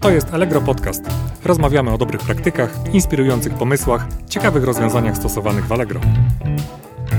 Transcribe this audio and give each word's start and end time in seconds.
To 0.00 0.10
jest 0.10 0.34
Allegro 0.34 0.60
Podcast. 0.60 1.04
Rozmawiamy 1.44 1.92
o 1.92 1.98
dobrych 1.98 2.20
praktykach, 2.20 2.74
inspirujących 2.92 3.54
pomysłach, 3.54 4.06
ciekawych 4.28 4.64
rozwiązaniach 4.64 5.16
stosowanych 5.16 5.66
w 5.66 5.72
Allegro. 5.72 6.00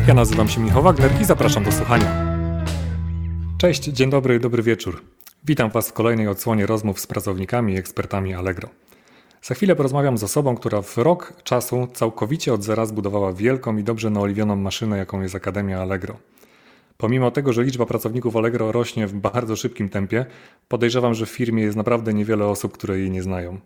Ja 0.08 0.14
nazywam 0.14 0.50
się 0.50 0.62
Michał 0.62 0.84
Wagner 0.84 1.22
i 1.22 1.26
zapraszam 1.26 1.64
do 1.64 1.72
słuchania. 1.72 2.38
Cześć, 3.58 3.84
dzień 3.84 4.10
dobry, 4.10 4.40
dobry 4.40 4.64
wieczór. 4.64 5.02
Witam 5.46 5.70
Was 5.70 5.90
w 5.90 5.94
kolejnej 5.94 6.28
odsłonie 6.28 6.66
rozmów 6.66 7.00
z 7.00 7.08
pracownikami 7.08 7.74
i 7.74 7.78
ekspertami 7.78 8.34
Allegro. 8.34 8.70
Za 9.42 9.56
chwilę 9.56 9.76
porozmawiam 9.76 10.18
z 10.18 10.24
osobą, 10.24 10.56
która 10.56 10.82
w 10.82 10.98
rok 10.98 11.34
czasu 11.44 11.88
całkowicie 11.94 12.54
od 12.54 12.64
zera 12.64 12.86
zbudowała 12.86 13.34
wielką 13.34 13.78
i 13.78 13.84
dobrze 13.84 14.10
naoliwioną 14.10 14.56
maszynę, 14.56 14.98
jaką 14.98 15.22
jest 15.22 15.36
Akademia 15.36 15.82
Allegro. 15.82 16.18
Pomimo 16.98 17.32
tego, 17.32 17.54
że 17.54 17.64
liczba 17.64 17.86
pracowników 17.86 18.36
Allegro 18.36 18.72
rośnie 18.72 19.08
w 19.08 19.14
bardzo 19.14 19.56
szybkim 19.56 19.90
tempie, 19.90 20.26
podejrzewam, 20.68 21.14
że 21.14 21.26
w 21.26 21.30
firmie 21.30 21.64
jest 21.64 21.78
naprawdę 21.78 22.14
niewiele 22.14 22.46
osób, 22.46 22.74
które 22.74 23.00
jej 23.00 23.12
nie 23.12 23.24
znają. 23.24 23.60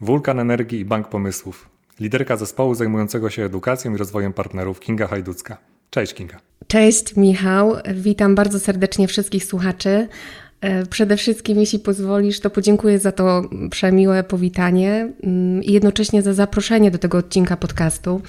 Wulkan 0.00 0.40
Energii 0.40 0.80
i 0.80 0.84
Bank 0.84 1.08
Pomysłów. 1.08 1.68
Liderka 2.00 2.36
zespołu 2.36 2.74
zajmującego 2.74 3.30
się 3.30 3.44
edukacją 3.44 3.94
i 3.94 3.96
rozwojem 3.96 4.32
partnerów 4.32 4.80
Kinga 4.80 5.06
Hajducka. 5.06 5.56
Cześć 5.90 6.14
Kinga. 6.14 6.40
Cześć 6.66 7.16
Michał, 7.16 7.76
witam 7.94 8.34
bardzo 8.34 8.60
serdecznie 8.60 9.08
wszystkich 9.08 9.44
słuchaczy. 9.44 10.08
E, 10.60 10.86
przede 10.86 11.16
wszystkim, 11.16 11.58
jeśli 11.58 11.78
pozwolisz, 11.78 12.40
to 12.40 12.50
podziękuję 12.50 12.98
za 12.98 13.12
to 13.12 13.42
przemiłe 13.70 14.24
powitanie 14.24 15.12
mm, 15.22 15.62
i 15.62 15.72
jednocześnie 15.72 16.22
za 16.22 16.34
zaproszenie 16.34 16.90
do 16.90 16.98
tego 16.98 17.18
odcinka 17.18 17.56
podcastu. 17.56 18.20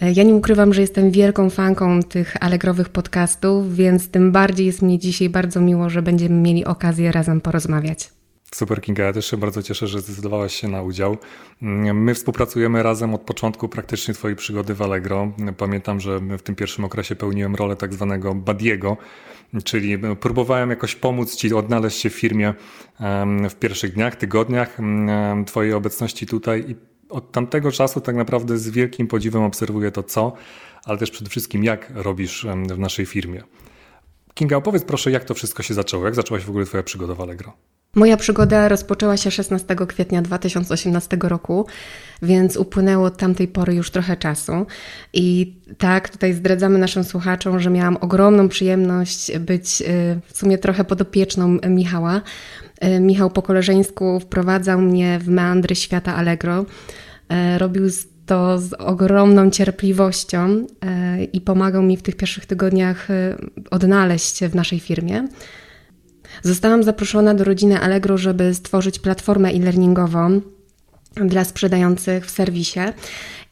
E, 0.00 0.12
ja 0.12 0.22
nie 0.22 0.34
ukrywam, 0.34 0.74
że 0.74 0.80
jestem 0.80 1.10
wielką 1.10 1.50
fanką 1.50 2.02
tych 2.02 2.36
alegrowych 2.40 2.88
podcastów, 2.88 3.74
więc 3.74 4.10
tym 4.10 4.32
bardziej 4.32 4.66
jest 4.66 4.82
mi 4.82 4.98
dzisiaj 4.98 5.28
bardzo 5.28 5.60
miło, 5.60 5.90
że 5.90 6.02
będziemy 6.02 6.34
mieli 6.34 6.64
okazję 6.64 7.12
razem 7.12 7.40
porozmawiać. 7.40 8.10
Super 8.54 8.80
Kinga, 8.80 9.04
ja 9.04 9.12
też 9.12 9.30
się 9.30 9.36
bardzo 9.36 9.62
cieszę, 9.62 9.86
że 9.86 10.00
zdecydowałaś 10.00 10.54
się 10.54 10.68
na 10.68 10.82
udział. 10.82 11.16
Mm, 11.62 12.02
my 12.02 12.14
współpracujemy 12.14 12.82
razem 12.82 13.14
od 13.14 13.20
początku 13.20 13.68
praktycznie 13.68 14.14
Twojej 14.14 14.36
przygody 14.36 14.74
w 14.74 14.82
Allegro. 14.82 15.32
Pamiętam, 15.56 16.00
że 16.00 16.20
w 16.20 16.42
tym 16.42 16.54
pierwszym 16.54 16.84
okresie 16.84 17.16
pełniłem 17.16 17.54
rolę 17.54 17.76
tak 17.76 17.94
zwanego 17.94 18.34
badiego, 18.34 18.96
czyli 19.64 19.98
próbowałem 20.20 20.70
jakoś 20.70 20.94
pomóc 20.94 21.36
Ci 21.36 21.54
odnaleźć 21.54 22.00
się 22.00 22.10
w 22.10 22.14
firmie 22.14 22.54
w 23.50 23.54
pierwszych 23.54 23.94
dniach, 23.94 24.16
tygodniach 24.16 24.78
Twojej 25.46 25.72
obecności 25.72 26.26
tutaj 26.26 26.64
i 26.68 26.89
od 27.10 27.32
tamtego 27.32 27.72
czasu 27.72 28.00
tak 28.00 28.16
naprawdę 28.16 28.58
z 28.58 28.68
wielkim 28.68 29.06
podziwem 29.06 29.42
obserwuję 29.42 29.90
to 29.90 30.02
co, 30.02 30.32
ale 30.84 30.98
też 30.98 31.10
przede 31.10 31.30
wszystkim 31.30 31.64
jak 31.64 31.92
robisz 31.94 32.46
w 32.74 32.78
naszej 32.78 33.06
firmie. 33.06 33.42
Kinga, 34.34 34.56
opowiedz 34.56 34.84
proszę, 34.84 35.10
jak 35.10 35.24
to 35.24 35.34
wszystko 35.34 35.62
się 35.62 35.74
zaczęło? 35.74 36.04
Jak 36.04 36.14
zaczęła 36.14 36.40
się 36.40 36.46
w 36.46 36.50
ogóle 36.50 36.64
Twoja 36.64 36.82
przygoda 36.82 37.14
w 37.14 37.20
Allegro? 37.20 37.52
Moja 37.94 38.16
przygoda 38.16 38.68
rozpoczęła 38.68 39.16
się 39.16 39.30
16 39.30 39.76
kwietnia 39.88 40.22
2018 40.22 41.18
roku, 41.22 41.66
więc 42.22 42.56
upłynęło 42.56 43.06
od 43.06 43.16
tamtej 43.16 43.48
pory 43.48 43.74
już 43.74 43.90
trochę 43.90 44.16
czasu. 44.16 44.66
I 45.12 45.56
tak, 45.78 46.08
tutaj 46.08 46.32
zdradzamy 46.32 46.78
naszym 46.78 47.04
słuchaczom, 47.04 47.60
że 47.60 47.70
miałam 47.70 47.96
ogromną 48.00 48.48
przyjemność 48.48 49.38
być 49.38 49.82
y, 49.82 49.84
w 50.26 50.38
sumie 50.38 50.58
trochę 50.58 50.84
podopieczną 50.84 51.58
Michała. 51.68 52.20
Y, 52.84 53.00
Michał 53.00 53.30
po 53.30 53.42
koleżeńsku 53.42 54.20
wprowadzał 54.20 54.80
mnie 54.80 55.18
w 55.18 55.28
meandry 55.28 55.74
świata 55.74 56.14
Allegro. 56.14 56.60
Y, 56.62 57.58
robił 57.58 57.84
to 58.26 58.58
z 58.58 58.72
ogromną 58.72 59.50
cierpliwością 59.50 60.66
i 61.32 61.40
pomagał 61.40 61.82
mi 61.82 61.96
w 61.96 62.02
tych 62.02 62.16
pierwszych 62.16 62.46
tygodniach 62.46 63.08
odnaleźć 63.70 64.36
się 64.36 64.48
w 64.48 64.54
naszej 64.54 64.80
firmie. 64.80 65.28
Zostałam 66.42 66.82
zaproszona 66.82 67.34
do 67.34 67.44
rodziny 67.44 67.80
Allegro, 67.80 68.18
żeby 68.18 68.54
stworzyć 68.54 68.98
platformę 68.98 69.48
e-learningową 69.48 70.40
dla 71.14 71.44
sprzedających 71.44 72.26
w 72.26 72.30
serwisie. 72.30 72.80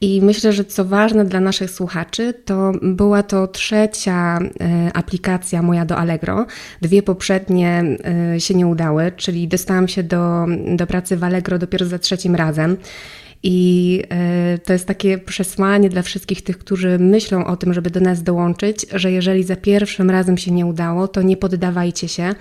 I 0.01 0.23
myślę, 0.23 0.53
że 0.53 0.65
co 0.65 0.85
ważne 0.85 1.25
dla 1.25 1.41
naszych 1.41 1.71
słuchaczy, 1.71 2.35
to 2.45 2.73
była 2.83 3.23
to 3.23 3.47
trzecia 3.47 4.39
e, 4.39 4.91
aplikacja 4.95 5.63
moja 5.63 5.85
do 5.85 5.97
Allegro. 5.97 6.47
Dwie 6.83 7.03
poprzednie 7.03 7.85
e, 8.35 8.41
się 8.41 8.55
nie 8.55 8.67
udały, 8.67 9.13
czyli 9.17 9.49
dostałam 9.49 9.89
się 9.89 10.03
do, 10.03 10.47
do 10.77 10.87
pracy 10.87 11.17
w 11.17 11.25
Allegro 11.25 11.59
dopiero 11.59 11.87
za 11.87 11.99
trzecim 11.99 12.35
razem. 12.35 12.77
I 13.43 14.03
e, 14.11 14.59
to 14.59 14.73
jest 14.73 14.87
takie 14.87 15.19
przesłanie 15.19 15.89
dla 15.89 16.03
wszystkich 16.03 16.43
tych, 16.43 16.59
którzy 16.59 16.99
myślą 16.99 17.47
o 17.47 17.57
tym, 17.57 17.75
żeby 17.75 17.91
do 17.91 18.01
nas 18.01 18.23
dołączyć, 18.23 18.87
że 18.93 19.13
jeżeli 19.13 19.45
za 19.45 19.57
pierwszym 19.57 20.11
razem 20.11 20.39
się 20.39 20.51
nie 20.51 20.67
udało, 20.67 21.09
to 21.09 21.23
nie 21.23 21.37
poddawajcie 21.37 22.09
się 22.09 22.35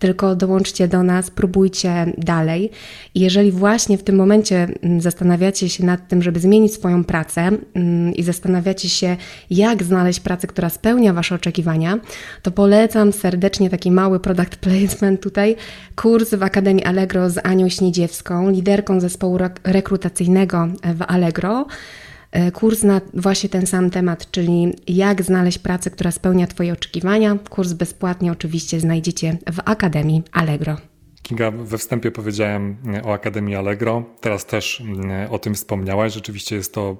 tylko 0.00 0.36
dołączcie 0.36 0.88
do 0.88 1.02
nas, 1.02 1.30
próbujcie 1.30 2.12
dalej. 2.18 2.70
I 3.14 3.20
jeżeli 3.20 3.52
właśnie 3.52 3.98
w 3.98 4.02
tym 4.02 4.16
momencie 4.16 4.68
mm, 4.82 5.00
zastanawiacie 5.00 5.68
się 5.68 5.84
nad 5.84 6.08
tym, 6.08 6.22
żeby 6.22 6.40
zmienić 6.40 6.74
swoją 6.74 7.04
pracę 7.04 7.50
mm, 7.74 8.14
i 8.14 8.22
zastanawiacie 8.22 8.88
się, 8.88 9.16
jak 9.50 9.82
znaleźć 9.82 10.20
pracę, 10.20 10.46
która 10.46 10.70
spełnia 10.70 11.12
Wasze 11.12 11.34
oczekiwania, 11.34 11.98
to 12.42 12.50
polecam 12.50 13.12
serdecznie 13.12 13.70
taki 13.70 13.90
mały 13.90 14.20
product 14.20 14.56
placement 14.56 15.20
tutaj, 15.20 15.56
kurs 15.96 16.34
w 16.34 16.42
Akademii 16.42 16.84
Allegro 16.84 17.30
z 17.30 17.38
Anią 17.46 17.68
Śniedziewską, 17.68 18.50
liderką 18.50 19.00
zespołu 19.00 19.38
rekrutacyjnego 19.64 20.68
w 20.94 21.02
Allegro. 21.02 21.66
E, 22.32 22.52
kurs 22.52 22.82
na 22.82 23.00
właśnie 23.14 23.48
ten 23.48 23.66
sam 23.66 23.90
temat, 23.90 24.30
czyli 24.30 24.74
jak 24.88 25.22
znaleźć 25.22 25.58
pracę, 25.58 25.90
która 25.90 26.10
spełnia 26.10 26.46
Twoje 26.46 26.72
oczekiwania. 26.72 27.38
Kurs 27.50 27.72
bezpłatnie 27.72 28.32
oczywiście 28.32 28.80
znajdziecie 28.80 29.38
w 29.52 29.60
Akademii 29.64 30.22
Allegro. 30.32 30.76
Kinga, 31.22 31.50
we 31.50 31.78
wstępie 31.78 32.10
powiedziałem 32.10 32.76
e, 32.94 33.04
o 33.04 33.12
Akademii 33.12 33.56
Allegro, 33.56 34.04
teraz 34.20 34.46
też 34.46 34.82
e, 35.10 35.30
o 35.30 35.38
tym 35.38 35.54
wspomniałaś. 35.54 36.14
Rzeczywiście 36.14 36.56
jest 36.56 36.74
to, 36.74 36.96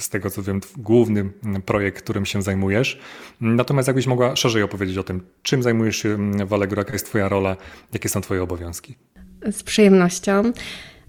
z 0.00 0.08
tego 0.08 0.30
co 0.30 0.42
wiem, 0.42 0.60
główny 0.76 1.30
projekt, 1.66 2.02
którym 2.02 2.26
się 2.26 2.42
zajmujesz. 2.42 3.00
Natomiast 3.40 3.88
jakbyś 3.88 4.06
mogła 4.06 4.36
szerzej 4.36 4.62
opowiedzieć 4.62 4.98
o 4.98 5.02
tym, 5.02 5.20
czym 5.42 5.62
zajmujesz 5.62 5.96
się 5.96 6.32
w 6.46 6.52
Allegro, 6.52 6.80
jaka 6.80 6.92
jest 6.92 7.06
Twoja 7.06 7.28
rola, 7.28 7.56
jakie 7.92 8.08
są 8.08 8.20
Twoje 8.20 8.42
obowiązki? 8.42 8.94
Z 9.52 9.62
przyjemnością. 9.62 10.52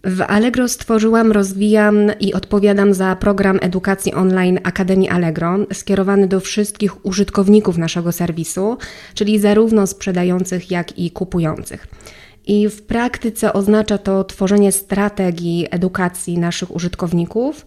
W 0.04 0.22
Allegro 0.22 0.68
stworzyłam, 0.68 1.32
rozwijam 1.32 1.98
i 2.20 2.34
odpowiadam 2.34 2.94
za 2.94 3.16
program 3.16 3.60
edukacji 3.62 4.14
online 4.14 4.60
Akademii 4.64 5.10
Allegro, 5.10 5.58
skierowany 5.74 6.28
do 6.28 6.40
wszystkich 6.40 7.06
użytkowników 7.06 7.78
naszego 7.78 8.12
serwisu, 8.12 8.78
czyli 9.14 9.40
zarówno 9.40 9.88
sprzedających, 9.88 10.72
jak 10.72 11.00
i 11.00 11.12
kupujących. 11.12 11.88
I 12.48 12.70
w 12.70 12.82
praktyce 12.82 13.54
oznacza 13.54 13.98
to 13.98 14.24
tworzenie 14.24 14.72
strategii 14.72 15.68
edukacji 15.72 16.38
naszych 16.38 16.76
użytkowników, 16.76 17.66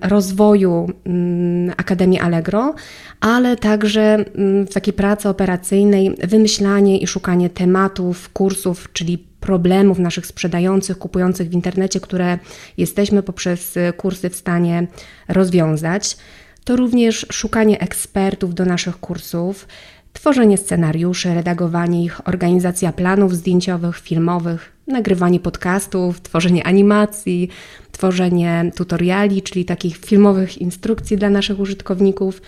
rozwoju 0.00 0.90
mm, 1.04 1.74
Akademii 1.76 2.20
Allegro, 2.20 2.74
ale 3.20 3.56
także 3.56 4.02
mm, 4.02 4.66
w 4.66 4.74
takiej 4.74 4.94
pracy 4.94 5.28
operacyjnej 5.28 6.16
wymyślanie 6.24 6.98
i 6.98 7.06
szukanie 7.06 7.50
tematów, 7.50 8.28
kursów, 8.32 8.92
czyli 8.92 9.18
problemów 9.44 9.98
naszych 9.98 10.26
sprzedających, 10.26 10.98
kupujących 10.98 11.48
w 11.48 11.52
internecie, 11.52 12.00
które 12.00 12.38
jesteśmy 12.76 13.22
poprzez 13.22 13.74
kursy 13.96 14.30
w 14.30 14.36
stanie 14.36 14.86
rozwiązać. 15.28 16.16
To 16.64 16.76
również 16.76 17.26
szukanie 17.32 17.80
ekspertów 17.80 18.54
do 18.54 18.64
naszych 18.64 19.00
kursów, 19.00 19.68
tworzenie 20.12 20.56
scenariuszy, 20.56 21.34
redagowanie 21.34 22.04
ich, 22.04 22.28
organizacja 22.28 22.92
planów 22.92 23.34
zdjęciowych, 23.34 23.98
filmowych, 23.98 24.72
nagrywanie 24.86 25.40
podcastów, 25.40 26.20
tworzenie 26.20 26.66
animacji, 26.66 27.48
tworzenie 27.92 28.70
tutoriali, 28.76 29.42
czyli 29.42 29.64
takich 29.64 29.96
filmowych 29.96 30.58
instrukcji 30.58 31.16
dla 31.16 31.30
naszych 31.30 31.60
użytkowników 31.60 32.42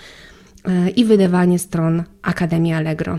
e, 0.64 0.90
i 0.90 1.04
wydawanie 1.04 1.58
stron 1.58 2.02
Akademii 2.22 2.72
Allegro. 2.72 3.18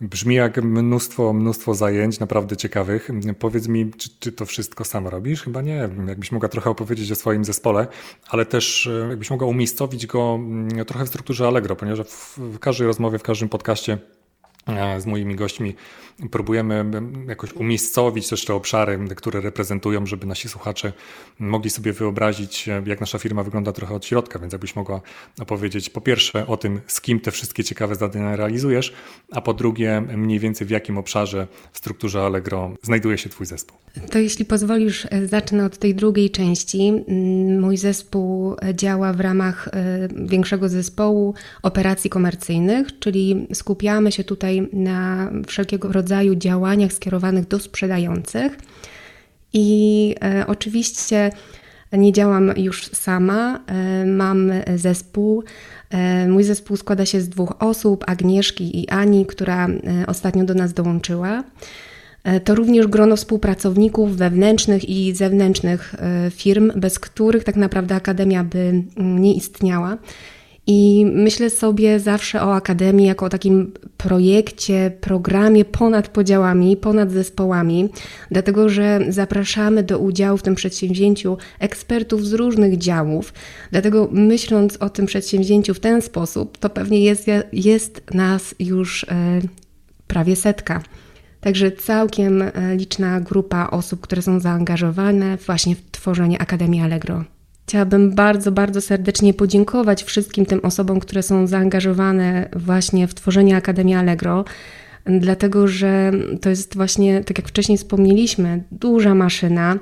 Brzmi 0.00 0.34
jak 0.34 0.62
mnóstwo, 0.62 1.32
mnóstwo 1.32 1.74
zajęć, 1.74 2.20
naprawdę 2.20 2.56
ciekawych. 2.56 3.08
Powiedz 3.38 3.68
mi, 3.68 3.90
czy, 4.20 4.32
to 4.32 4.46
wszystko 4.46 4.84
sam 4.84 5.08
robisz? 5.08 5.42
Chyba 5.42 5.62
nie. 5.62 5.88
Jakbyś 6.08 6.32
mogła 6.32 6.48
trochę 6.48 6.70
opowiedzieć 6.70 7.12
o 7.12 7.14
swoim 7.14 7.44
zespole, 7.44 7.86
ale 8.28 8.46
też 8.46 8.86
e, 8.86 9.08
jakbyś 9.08 9.30
mogła 9.30 9.48
umiejscowić 9.48 10.06
go 10.06 10.34
mm, 10.34 10.84
trochę 10.84 11.04
w 11.04 11.08
strukturze 11.08 11.46
Allegro, 11.46 11.76
ponieważ 11.76 12.06
w 12.36 12.58
każdej 12.58 12.86
rozmowie, 12.86 13.18
w 13.18 13.22
każdym 13.22 13.48
podcaście 13.48 13.98
e, 14.66 15.00
z 15.00 15.06
moimi 15.06 15.36
gośćmi 15.36 15.74
próbujemy 16.30 16.84
jakoś 17.28 17.52
umiejscowić 17.52 18.28
też 18.28 18.44
te 18.44 18.54
obszary, 18.54 18.98
które 19.16 19.40
reprezentują, 19.40 20.06
żeby 20.06 20.26
nasi 20.26 20.48
słuchacze 20.48 20.92
mogli 21.38 21.70
sobie 21.70 21.92
wyobrazić, 21.92 22.66
jak 22.86 23.00
nasza 23.00 23.18
firma 23.18 23.42
wygląda 23.42 23.72
trochę 23.72 23.94
od 23.94 24.04
środka, 24.04 24.38
więc 24.38 24.52
jakbyś 24.52 24.76
mogła 24.76 25.00
opowiedzieć 25.40 25.90
po 25.90 26.00
pierwsze 26.00 26.46
o 26.46 26.56
tym, 26.56 26.80
z 26.86 27.00
kim 27.00 27.20
te 27.20 27.30
wszystkie 27.30 27.64
ciekawe 27.64 27.94
zadania 27.94 28.36
realizujesz, 28.36 28.92
a 29.32 29.40
po 29.40 29.54
drugie 29.54 30.00
mniej 30.00 30.38
więcej 30.38 30.66
w 30.66 30.70
jakim 30.70 30.98
obszarze 30.98 31.46
w 31.72 31.78
strukturze 31.78 32.22
Allegro 32.22 32.74
znajduje 32.82 33.18
się 33.18 33.28
Twój 33.28 33.46
zespół. 33.46 33.78
To 34.10 34.18
jeśli 34.18 34.44
pozwolisz, 34.44 35.06
e, 35.10 35.26
zacznę 35.26 35.64
od 35.64 35.78
tej 35.78 35.94
drugiej 35.94 36.30
części. 36.30 36.92
Mój 37.60 37.76
zespół 37.76 38.56
działa 38.74 39.12
w 39.12 39.20
ramach 39.20 39.68
e, 39.68 40.08
większego 40.26 40.68
zespołu 40.68 41.34
operacji 41.62 42.10
komercyjnych, 42.10 42.98
czyli 42.98 43.46
skupiamy 43.52 44.12
się 44.12 44.24
tutaj 44.24 44.68
na 44.72 45.30
wszelkiego 45.46 45.92
rodzaju 45.92 46.05
rodzaju 46.06 46.34
działaniach 46.34 46.92
skierowanych 46.92 47.48
do 47.48 47.58
sprzedających. 47.58 48.58
I 49.52 50.14
e, 50.24 50.46
oczywiście 50.46 51.30
nie 51.92 52.12
działam 52.12 52.52
już 52.56 52.86
sama, 52.86 53.60
e, 53.66 54.06
mam 54.06 54.52
zespół. 54.76 55.44
E, 55.90 56.28
mój 56.28 56.44
zespół 56.44 56.76
składa 56.76 57.06
się 57.06 57.20
z 57.20 57.28
dwóch 57.28 57.62
osób, 57.62 58.04
Agnieszki 58.06 58.82
i 58.82 58.88
Ani, 58.88 59.26
która 59.26 59.68
e, 59.68 59.70
ostatnio 60.06 60.44
do 60.44 60.54
nas 60.54 60.72
dołączyła. 60.72 61.44
E, 62.24 62.40
to 62.40 62.54
również 62.54 62.86
grono 62.86 63.16
współpracowników 63.16 64.16
wewnętrznych 64.16 64.88
i 64.88 65.14
zewnętrznych 65.14 65.94
e, 65.98 66.30
firm, 66.30 66.72
bez 66.76 66.98
których 66.98 67.44
tak 67.44 67.56
naprawdę 67.56 67.94
Akademia 67.94 68.44
by 68.44 68.58
mm, 68.58 69.18
nie 69.18 69.34
istniała. 69.34 69.98
I 70.66 71.06
myślę 71.14 71.50
sobie 71.50 72.00
zawsze 72.00 72.42
o 72.42 72.54
Akademii 72.54 73.06
jako 73.06 73.26
o 73.26 73.28
takim 73.28 73.72
projekcie, 73.96 74.92
programie 75.00 75.64
ponad 75.64 76.08
podziałami, 76.08 76.76
ponad 76.76 77.12
zespołami, 77.12 77.88
dlatego 78.30 78.68
że 78.68 79.00
zapraszamy 79.08 79.82
do 79.82 79.98
udziału 79.98 80.38
w 80.38 80.42
tym 80.42 80.54
przedsięwzięciu 80.54 81.36
ekspertów 81.58 82.26
z 82.26 82.32
różnych 82.32 82.78
działów. 82.78 83.32
Dlatego 83.70 84.08
myśląc 84.12 84.76
o 84.76 84.90
tym 84.90 85.06
przedsięwzięciu 85.06 85.74
w 85.74 85.80
ten 85.80 86.02
sposób, 86.02 86.58
to 86.58 86.70
pewnie 86.70 87.00
jest, 87.00 87.26
jest 87.52 88.14
nas 88.14 88.54
już 88.58 89.04
e, 89.04 89.40
prawie 90.06 90.36
setka. 90.36 90.82
Także 91.40 91.72
całkiem 91.72 92.42
e, 92.42 92.52
liczna 92.76 93.20
grupa 93.20 93.68
osób, 93.70 94.00
które 94.00 94.22
są 94.22 94.40
zaangażowane 94.40 95.36
właśnie 95.36 95.76
w 95.76 95.90
tworzenie 95.90 96.40
Akademii 96.40 96.80
Allegro. 96.82 97.24
Chciałabym 97.68 98.14
bardzo, 98.14 98.52
bardzo 98.52 98.80
serdecznie 98.80 99.34
podziękować 99.34 100.04
wszystkim 100.04 100.46
tym 100.46 100.60
osobom, 100.62 101.00
które 101.00 101.22
są 101.22 101.46
zaangażowane 101.46 102.48
właśnie 102.56 103.08
w 103.08 103.14
tworzenie 103.14 103.56
Akademii 103.56 103.94
Allegro, 103.94 104.44
dlatego 105.06 105.68
że 105.68 106.12
to 106.40 106.50
jest 106.50 106.76
właśnie, 106.76 107.24
tak 107.24 107.38
jak 107.38 107.48
wcześniej 107.48 107.78
wspomnieliśmy, 107.78 108.64
duża 108.72 109.14
maszyna, 109.14 109.78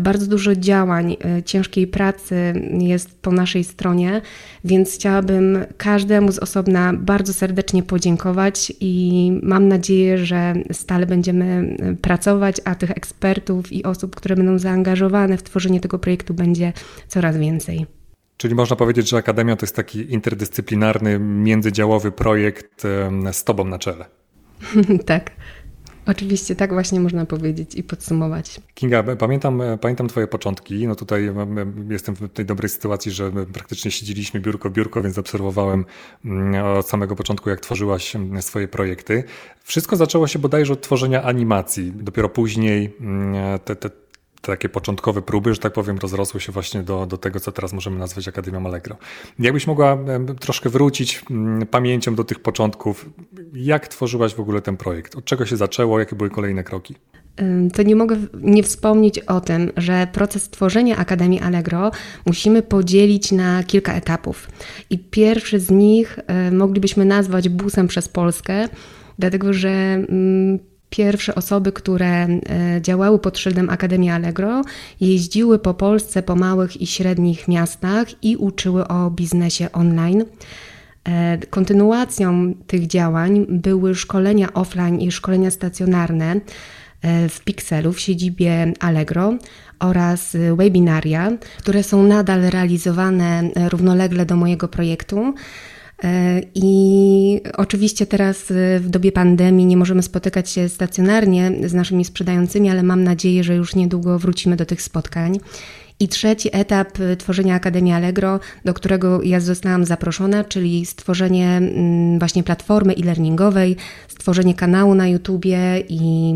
bardzo 0.00 0.26
dużo 0.26 0.56
działań, 0.56 1.16
e, 1.24 1.42
ciężkiej 1.42 1.86
pracy 1.86 2.52
jest 2.78 3.22
po 3.22 3.32
naszej 3.32 3.64
stronie, 3.64 4.22
więc 4.64 4.94
chciałabym 4.94 5.58
każdemu 5.76 6.32
z 6.32 6.38
osobna 6.38 6.92
bardzo 6.92 7.32
serdecznie 7.32 7.82
podziękować 7.82 8.72
i 8.80 9.32
mam 9.42 9.68
nadzieję, 9.68 10.18
że 10.18 10.54
stale 10.72 11.06
będziemy 11.06 11.76
e, 11.78 11.94
pracować, 11.94 12.56
a 12.64 12.74
tych 12.74 12.90
ekspertów 12.90 13.72
i 13.72 13.84
osób, 13.84 14.16
które 14.16 14.36
będą 14.36 14.58
zaangażowane 14.58 15.36
w 15.36 15.42
tworzenie 15.42 15.80
tego 15.80 15.98
projektu 15.98 16.34
będzie 16.34 16.72
coraz 17.08 17.36
więcej. 17.36 17.86
Czyli 18.36 18.54
można 18.54 18.76
powiedzieć, 18.76 19.08
że 19.08 19.16
Akademia 19.16 19.56
to 19.56 19.66
jest 19.66 19.76
taki 19.76 20.12
interdyscyplinarny, 20.12 21.18
międzydziałowy 21.18 22.12
projekt 22.12 22.82
z 23.32 23.44
Tobą 23.44 23.64
na 23.64 23.78
czele. 23.78 24.04
tak. 25.06 25.30
Oczywiście, 26.08 26.56
tak 26.56 26.72
właśnie 26.72 27.00
można 27.00 27.26
powiedzieć 27.26 27.74
i 27.74 27.82
podsumować. 27.82 28.60
Kinga, 28.74 29.02
pamiętam, 29.02 29.62
pamiętam 29.80 30.08
Twoje 30.08 30.26
początki. 30.26 30.86
No 30.86 30.94
tutaj 30.94 31.30
jestem 31.90 32.14
w 32.14 32.28
tej 32.28 32.44
dobrej 32.46 32.68
sytuacji, 32.68 33.12
że 33.12 33.32
praktycznie 33.52 33.90
siedzieliśmy 33.90 34.40
biurko 34.40 34.70
biurko, 34.70 35.02
więc 35.02 35.18
obserwowałem 35.18 35.84
mm, 36.24 36.66
od 36.66 36.88
samego 36.88 37.16
początku, 37.16 37.50
jak 37.50 37.60
tworzyłaś 37.60 38.16
swoje 38.40 38.68
projekty. 38.68 39.24
Wszystko 39.62 39.96
zaczęło 39.96 40.26
się 40.26 40.38
bodajże 40.38 40.72
od 40.72 40.80
tworzenia 40.80 41.22
animacji. 41.22 41.92
Dopiero 41.96 42.28
później 42.28 42.96
mm, 43.00 43.58
te, 43.58 43.76
te 43.76 43.90
takie 44.52 44.68
początkowe 44.68 45.22
próby, 45.22 45.54
że 45.54 45.60
tak 45.60 45.72
powiem, 45.72 45.98
rozrosły 45.98 46.40
się 46.40 46.52
właśnie 46.52 46.82
do, 46.82 47.06
do 47.06 47.18
tego, 47.18 47.40
co 47.40 47.52
teraz 47.52 47.72
możemy 47.72 47.98
nazwać 47.98 48.28
Akademią 48.28 48.66
Allegro. 48.66 48.96
Jakbyś 49.38 49.66
mogła 49.66 49.98
troszkę 50.40 50.70
wrócić 50.70 51.24
mm, 51.30 51.66
pamięcią 51.66 52.14
do 52.14 52.24
tych 52.24 52.40
początków, 52.40 53.10
jak 53.52 53.88
tworzyłaś 53.88 54.34
w 54.34 54.40
ogóle 54.40 54.60
ten 54.60 54.76
projekt? 54.76 55.16
Od 55.16 55.24
czego 55.24 55.46
się 55.46 55.56
zaczęło? 55.56 55.98
Jakie 55.98 56.16
były 56.16 56.30
kolejne 56.30 56.64
kroki? 56.64 56.94
To 57.74 57.82
nie 57.82 57.96
mogę 57.96 58.16
nie 58.34 58.62
wspomnieć 58.62 59.18
o 59.18 59.40
tym, 59.40 59.72
że 59.76 60.06
proces 60.12 60.50
tworzenia 60.50 60.96
Akademii 60.96 61.40
Allegro 61.40 61.90
musimy 62.26 62.62
podzielić 62.62 63.32
na 63.32 63.62
kilka 63.62 63.94
etapów. 63.94 64.48
I 64.90 64.98
pierwszy 64.98 65.60
z 65.60 65.70
nich 65.70 66.18
moglibyśmy 66.52 67.04
nazwać 67.04 67.48
busem 67.48 67.88
przez 67.88 68.08
Polskę, 68.08 68.68
dlatego 69.18 69.52
że 69.52 69.68
mm, 69.68 70.58
Pierwsze 70.90 71.34
osoby, 71.34 71.72
które 71.72 72.06
e, 72.06 72.38
działały 72.80 73.18
pod 73.18 73.38
szyldem 73.38 73.70
Akademii 73.70 74.10
Allegro, 74.10 74.62
jeździły 75.00 75.58
po 75.58 75.74
Polsce, 75.74 76.22
po 76.22 76.36
małych 76.36 76.82
i 76.82 76.86
średnich 76.86 77.48
miastach 77.48 78.24
i 78.24 78.36
uczyły 78.36 78.88
o 78.88 79.10
biznesie 79.10 79.72
online. 79.72 80.24
E, 81.04 81.38
kontynuacją 81.50 82.54
tych 82.66 82.86
działań 82.86 83.46
były 83.48 83.94
szkolenia 83.94 84.52
offline 84.52 85.00
i 85.00 85.12
szkolenia 85.12 85.50
stacjonarne 85.50 86.40
e, 87.02 87.28
w 87.28 87.40
Pixelu 87.40 87.92
w 87.92 88.00
siedzibie 88.00 88.72
Allegro 88.80 89.34
oraz 89.78 90.36
webinaria, 90.56 91.32
które 91.58 91.82
są 91.82 92.02
nadal 92.02 92.42
realizowane 92.42 93.50
równolegle 93.68 94.26
do 94.26 94.36
mojego 94.36 94.68
projektu. 94.68 95.34
E, 96.04 96.40
I 96.54 97.40
oczywiście 97.56 98.06
teraz 98.06 98.50
e, 98.50 98.80
w 98.80 98.88
dobie 98.88 99.12
pandemii 99.12 99.66
nie 99.66 99.76
możemy 99.76 100.02
spotykać 100.02 100.50
się 100.50 100.68
stacjonarnie 100.68 101.52
z 101.64 101.74
naszymi 101.74 102.04
sprzedającymi, 102.04 102.70
ale 102.70 102.82
mam 102.82 103.04
nadzieję, 103.04 103.44
że 103.44 103.54
już 103.54 103.74
niedługo 103.74 104.18
wrócimy 104.18 104.56
do 104.56 104.66
tych 104.66 104.82
spotkań. 104.82 105.38
I 106.00 106.08
trzeci 106.08 106.48
etap 106.52 107.00
e, 107.00 107.16
tworzenia 107.16 107.54
Akademii 107.54 107.92
Allegro, 107.92 108.40
do 108.64 108.74
którego 108.74 109.22
ja 109.22 109.40
zostałam 109.40 109.84
zaproszona, 109.84 110.44
czyli 110.44 110.86
stworzenie 110.86 111.48
mm, 111.56 112.18
właśnie 112.18 112.42
platformy 112.42 112.94
e-learningowej, 112.94 113.76
stworzenie 114.08 114.54
kanału 114.54 114.94
na 114.94 115.08
YouTubie 115.08 115.82
i 115.88 116.34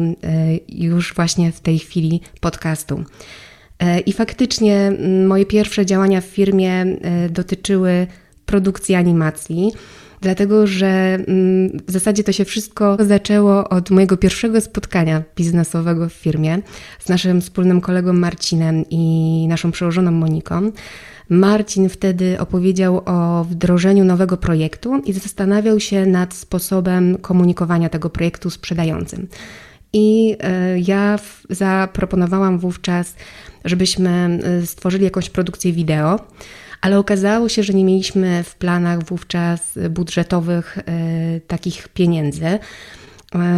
już 0.69 1.15
właśnie 1.15 1.53
w 1.53 1.61
tej 1.61 1.79
chwili 1.79 2.21
podcastu. 2.41 3.05
I 4.07 4.13
faktycznie 4.13 4.77
mm, 4.77 5.27
moje 5.27 5.47
pierwsze 5.47 5.87
działania 5.87 6.21
w 6.21 6.25
firmie 6.25 6.87
dotyczyły 7.31 8.07
produkcji 8.47 8.95
animacji. 8.95 9.73
Dlatego, 10.21 10.67
że 10.67 10.87
mm, 10.87 11.81
w 11.89 11.93
zasadzie 11.93 12.25
to 12.25 12.33
się 12.33 12.45
wszystko 12.45 12.97
zaczęło 13.01 13.69
od 13.69 13.91
mojego 13.91 14.17
pierwszego 14.17 14.61
spotkania 14.61 15.23
biznesowego 15.37 16.09
w 16.09 16.13
firmie 16.13 16.59
z 16.99 17.09
naszym 17.09 17.41
wspólnym 17.41 17.81
kolegą 17.81 18.13
Marcinem 18.13 18.85
i 18.91 19.47
naszą 19.49 19.73
przełożoną 19.73 20.11
Moniką. 20.11 20.73
Marcin 21.29 21.89
wtedy 21.89 22.37
opowiedział 22.39 23.03
o 23.05 23.45
wdrożeniu 23.45 24.05
nowego 24.05 24.37
projektu 24.37 25.03
i 25.05 25.13
zastanawiał 25.13 25.81
się 25.81 26.07
nad 26.07 26.35
sposobem 26.35 27.19
komunikowania 27.19 27.89
tego 27.89 28.11
projektu 28.11 28.51
sprzedającym. 28.51 29.29
I 29.93 30.37
e, 30.41 30.81
ja 30.81 31.19
zaproponowałam 31.51 32.59
wówczas, 32.59 33.17
żebyśmy 33.65 34.39
e, 34.43 34.67
stworzyli 34.67 35.05
jakąś 35.05 35.31
produkcję 35.31 35.73
wideo 35.73 36.21
ale 36.83 36.99
okazało 36.99 37.49
się, 37.49 37.63
że 37.63 37.73
nie 37.73 37.85
mieliśmy 37.85 38.43
w 38.45 38.55
planach 38.55 39.05
wówczas 39.05 39.79
budżetowych 39.91 40.79
e, 40.79 40.83
takich 41.41 41.89
pieniędzy. 41.89 42.45
E, 42.47 42.59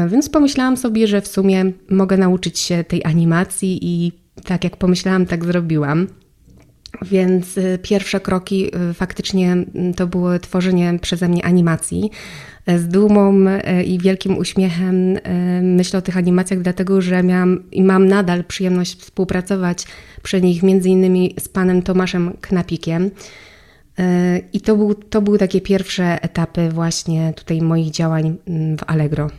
więc 0.08 0.28
pomyślałam 0.28 0.76
sobie, 0.76 1.06
że 1.06 1.20
w 1.20 1.28
sumie 1.28 1.64
mogę 1.90 2.16
nauczyć 2.16 2.58
się 2.58 2.84
tej 2.84 3.04
animacji 3.04 3.78
i 3.82 4.12
tak 4.44 4.64
jak 4.64 4.76
pomyślałam, 4.76 5.26
tak 5.26 5.44
zrobiłam. 5.44 6.06
Więc 7.02 7.58
e, 7.58 7.78
pierwsze 7.78 8.20
kroki 8.20 8.70
faktycznie 8.94 9.56
to 9.96 10.06
było 10.06 10.38
tworzenie 10.38 10.98
przeze 11.02 11.28
mnie 11.28 11.44
animacji. 11.44 12.10
Z 12.66 12.88
dumą 12.88 13.44
i 13.86 13.98
wielkim 13.98 14.38
uśmiechem 14.38 15.18
myślę 15.62 15.98
o 15.98 16.02
tych 16.02 16.16
animacjach, 16.16 16.60
dlatego 16.60 17.00
że 17.00 17.22
miałam 17.22 17.62
i 17.72 17.82
mam 17.82 18.08
nadal 18.08 18.44
przyjemność 18.44 19.00
współpracować 19.00 19.84
przy 20.22 20.42
nich 20.42 20.62
między 20.62 20.88
innymi 20.88 21.34
z 21.38 21.48
panem 21.48 21.82
Tomaszem 21.82 22.36
Knapikiem. 22.40 23.10
I 24.52 24.60
to, 24.60 24.76
był, 24.76 24.94
to 24.94 25.22
były 25.22 25.38
takie 25.38 25.60
pierwsze 25.60 26.22
etapy 26.22 26.68
właśnie 26.68 27.32
tutaj 27.36 27.62
moich 27.62 27.90
działań 27.90 28.36
mm, 28.46 28.76
w 28.78 28.82
Allegro. 28.86 29.30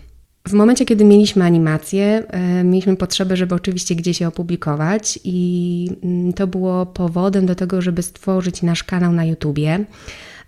W 0.48 0.54
momencie, 0.54 0.86
kiedy 0.86 1.06
mieliśmy 1.06 1.46
animację, 1.46 2.24
e, 2.28 2.64
mieliśmy 2.64 2.96
potrzebę, 2.96 3.38
żeby 3.38 3.56
oczywiście 3.56 3.96
gdzieś 3.96 4.22
je 4.22 4.28
opublikować, 4.28 5.20
i 5.24 5.90
mm, 6.04 6.34
to 6.34 6.48
było 6.48 6.86
powodem 6.86 7.46
do 7.46 7.56
tego, 7.56 7.82
żeby 7.82 8.02
stworzyć 8.02 8.62
nasz 8.62 8.84
kanał 8.84 9.14
na 9.14 9.25
YouTubie. 9.25 9.86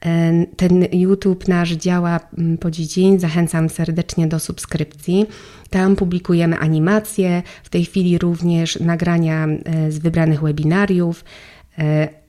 E, 0.05 0.45
ten 0.57 0.85
YouTube 0.91 1.47
nasz 1.47 1.71
działa 1.71 2.19
mm, 2.37 2.57
po 2.57 2.71
dzień, 2.71 3.19
zachęcam 3.19 3.69
serdecznie 3.69 4.27
do 4.27 4.39
subskrypcji. 4.39 5.25
Tam 5.69 5.95
publikujemy 5.95 6.57
animacje, 6.57 7.43
w 7.63 7.69
tej 7.69 7.85
chwili 7.85 8.17
również 8.17 8.79
nagrania 8.79 9.47
e, 9.47 9.91
z 9.91 9.99
wybranych 9.99 10.41
webinariów, 10.41 11.23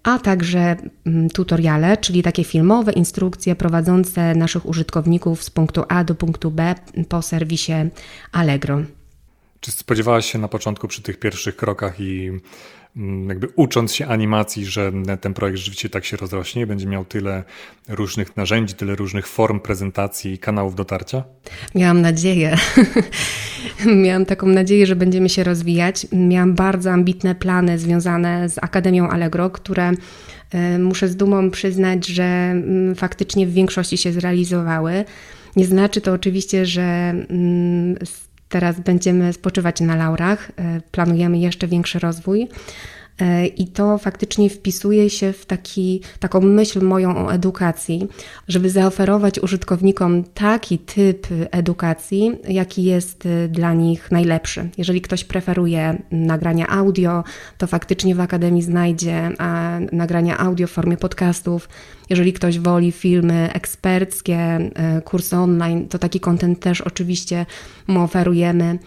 a 0.02 0.18
także 0.18 0.76
mm, 1.06 1.30
tutoriale, 1.30 1.96
czyli 1.96 2.22
takie 2.22 2.44
filmowe 2.44 2.92
instrukcje 2.92 3.54
prowadzące 3.54 4.34
naszych 4.34 4.66
użytkowników 4.66 5.42
z 5.42 5.50
punktu 5.50 5.84
A 5.88 6.04
do 6.04 6.14
punktu 6.14 6.50
B 6.50 6.74
po 7.08 7.22
serwisie 7.22 7.72
Allegro. 8.32 8.82
Czy 9.60 9.70
spodziewałaś 9.70 10.32
się 10.32 10.38
na 10.38 10.48
początku 10.48 10.88
przy 10.88 11.02
tych 11.02 11.18
pierwszych 11.18 11.56
krokach 11.56 12.00
i 12.00 12.30
jakby 13.28 13.48
ucząc 13.56 13.94
się 13.94 14.06
animacji, 14.06 14.66
że 14.66 14.92
ten 15.20 15.34
projekt 15.34 15.58
rzeczywiście 15.58 15.88
tak 15.88 16.04
się 16.04 16.16
rozrośnie, 16.16 16.66
będzie 16.66 16.86
miał 16.86 17.04
tyle 17.04 17.44
różnych 17.88 18.36
narzędzi, 18.36 18.74
tyle 18.74 18.94
różnych 18.94 19.26
form 19.26 19.60
prezentacji 19.60 20.32
i 20.32 20.38
kanałów 20.38 20.74
dotarcia? 20.74 21.24
Miałam 21.74 22.00
nadzieję. 22.00 22.56
Miałam 24.04 24.26
taką 24.26 24.46
nadzieję, 24.46 24.86
że 24.86 24.96
będziemy 24.96 25.28
się 25.28 25.44
rozwijać. 25.44 26.06
Miałam 26.12 26.54
bardzo 26.54 26.90
ambitne 26.90 27.34
plany 27.34 27.78
związane 27.78 28.48
z 28.48 28.58
Akademią 28.58 29.08
Allegro, 29.08 29.50
które 29.50 29.92
e, 30.50 30.78
muszę 30.78 31.08
z 31.08 31.16
dumą 31.16 31.50
przyznać, 31.50 32.06
że 32.06 32.24
mm, 32.24 32.94
faktycznie 32.94 33.46
w 33.46 33.52
większości 33.52 33.96
się 33.96 34.12
zrealizowały. 34.12 35.04
Nie 35.56 35.66
znaczy 35.66 36.00
to 36.00 36.12
oczywiście, 36.12 36.66
że 36.66 36.82
mm, 36.82 37.96
teraz 38.48 38.80
będziemy 38.80 39.32
spoczywać 39.32 39.80
na 39.80 39.96
laurach. 39.96 40.50
E, 40.56 40.80
planujemy 40.90 41.38
jeszcze 41.38 41.66
większy 41.68 41.98
rozwój. 41.98 42.48
E, 43.20 43.46
I 43.46 43.66
to 43.66 43.98
faktycznie 43.98 44.50
wpisuje 44.50 45.10
się 45.10 45.32
w 45.32 45.46
taki, 45.46 46.00
taką 46.20 46.40
myśl 46.40 46.84
moją 46.84 47.26
o 47.26 47.32
edukacji, 47.32 48.08
żeby 48.48 48.70
zaoferować 48.70 49.38
użytkownikom 49.38 50.24
taki 50.24 50.78
typ 50.78 51.26
edukacji, 51.50 52.32
jaki 52.48 52.84
jest 52.84 53.26
e, 53.26 53.48
dla 53.48 53.74
nich 53.74 54.10
najlepszy. 54.10 54.68
Jeżeli 54.78 55.00
ktoś 55.00 55.24
preferuje 55.24 56.02
nagrania 56.10 56.68
audio, 56.68 57.24
to 57.58 57.66
faktycznie 57.66 58.14
w 58.14 58.20
Akademii 58.20 58.62
znajdzie 58.62 59.30
nagrania 59.92 60.38
audio 60.38 60.66
w 60.66 60.70
formie 60.70 60.96
podcastów. 60.96 61.68
Jeżeli 62.10 62.32
ktoś 62.32 62.58
woli 62.58 62.92
filmy 62.92 63.52
eksperckie, 63.52 64.36
e, 64.36 65.02
kursy 65.04 65.36
online, 65.36 65.88
to 65.88 65.98
taki 65.98 66.20
kontent 66.20 66.60
też 66.60 66.80
oczywiście 66.80 67.46
mu 67.86 68.02
oferujemy. 68.02 68.78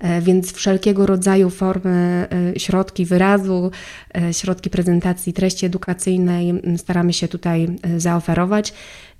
E, 0.00 0.20
więc 0.20 0.52
wszelkiego 0.52 1.06
rodzaju 1.06 1.50
formy, 1.50 2.26
e, 2.54 2.60
środki 2.60 3.04
wyrazu, 3.04 3.70
e, 4.14 4.34
środki 4.34 4.70
prezentacji 4.70 5.32
treści 5.32 5.66
edukacyjnej 5.66 6.62
staramy 6.76 7.12
się 7.12 7.28
tutaj 7.28 7.68
zaoferować. 7.96 8.74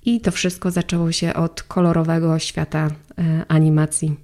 I 0.05 0.21
to 0.21 0.31
wszystko 0.31 0.71
zaczęło 0.71 1.13
się 1.13 1.35
od 1.35 1.63
kolorowego 1.63 2.39
świata 2.39 2.91
animacji. 3.49 4.17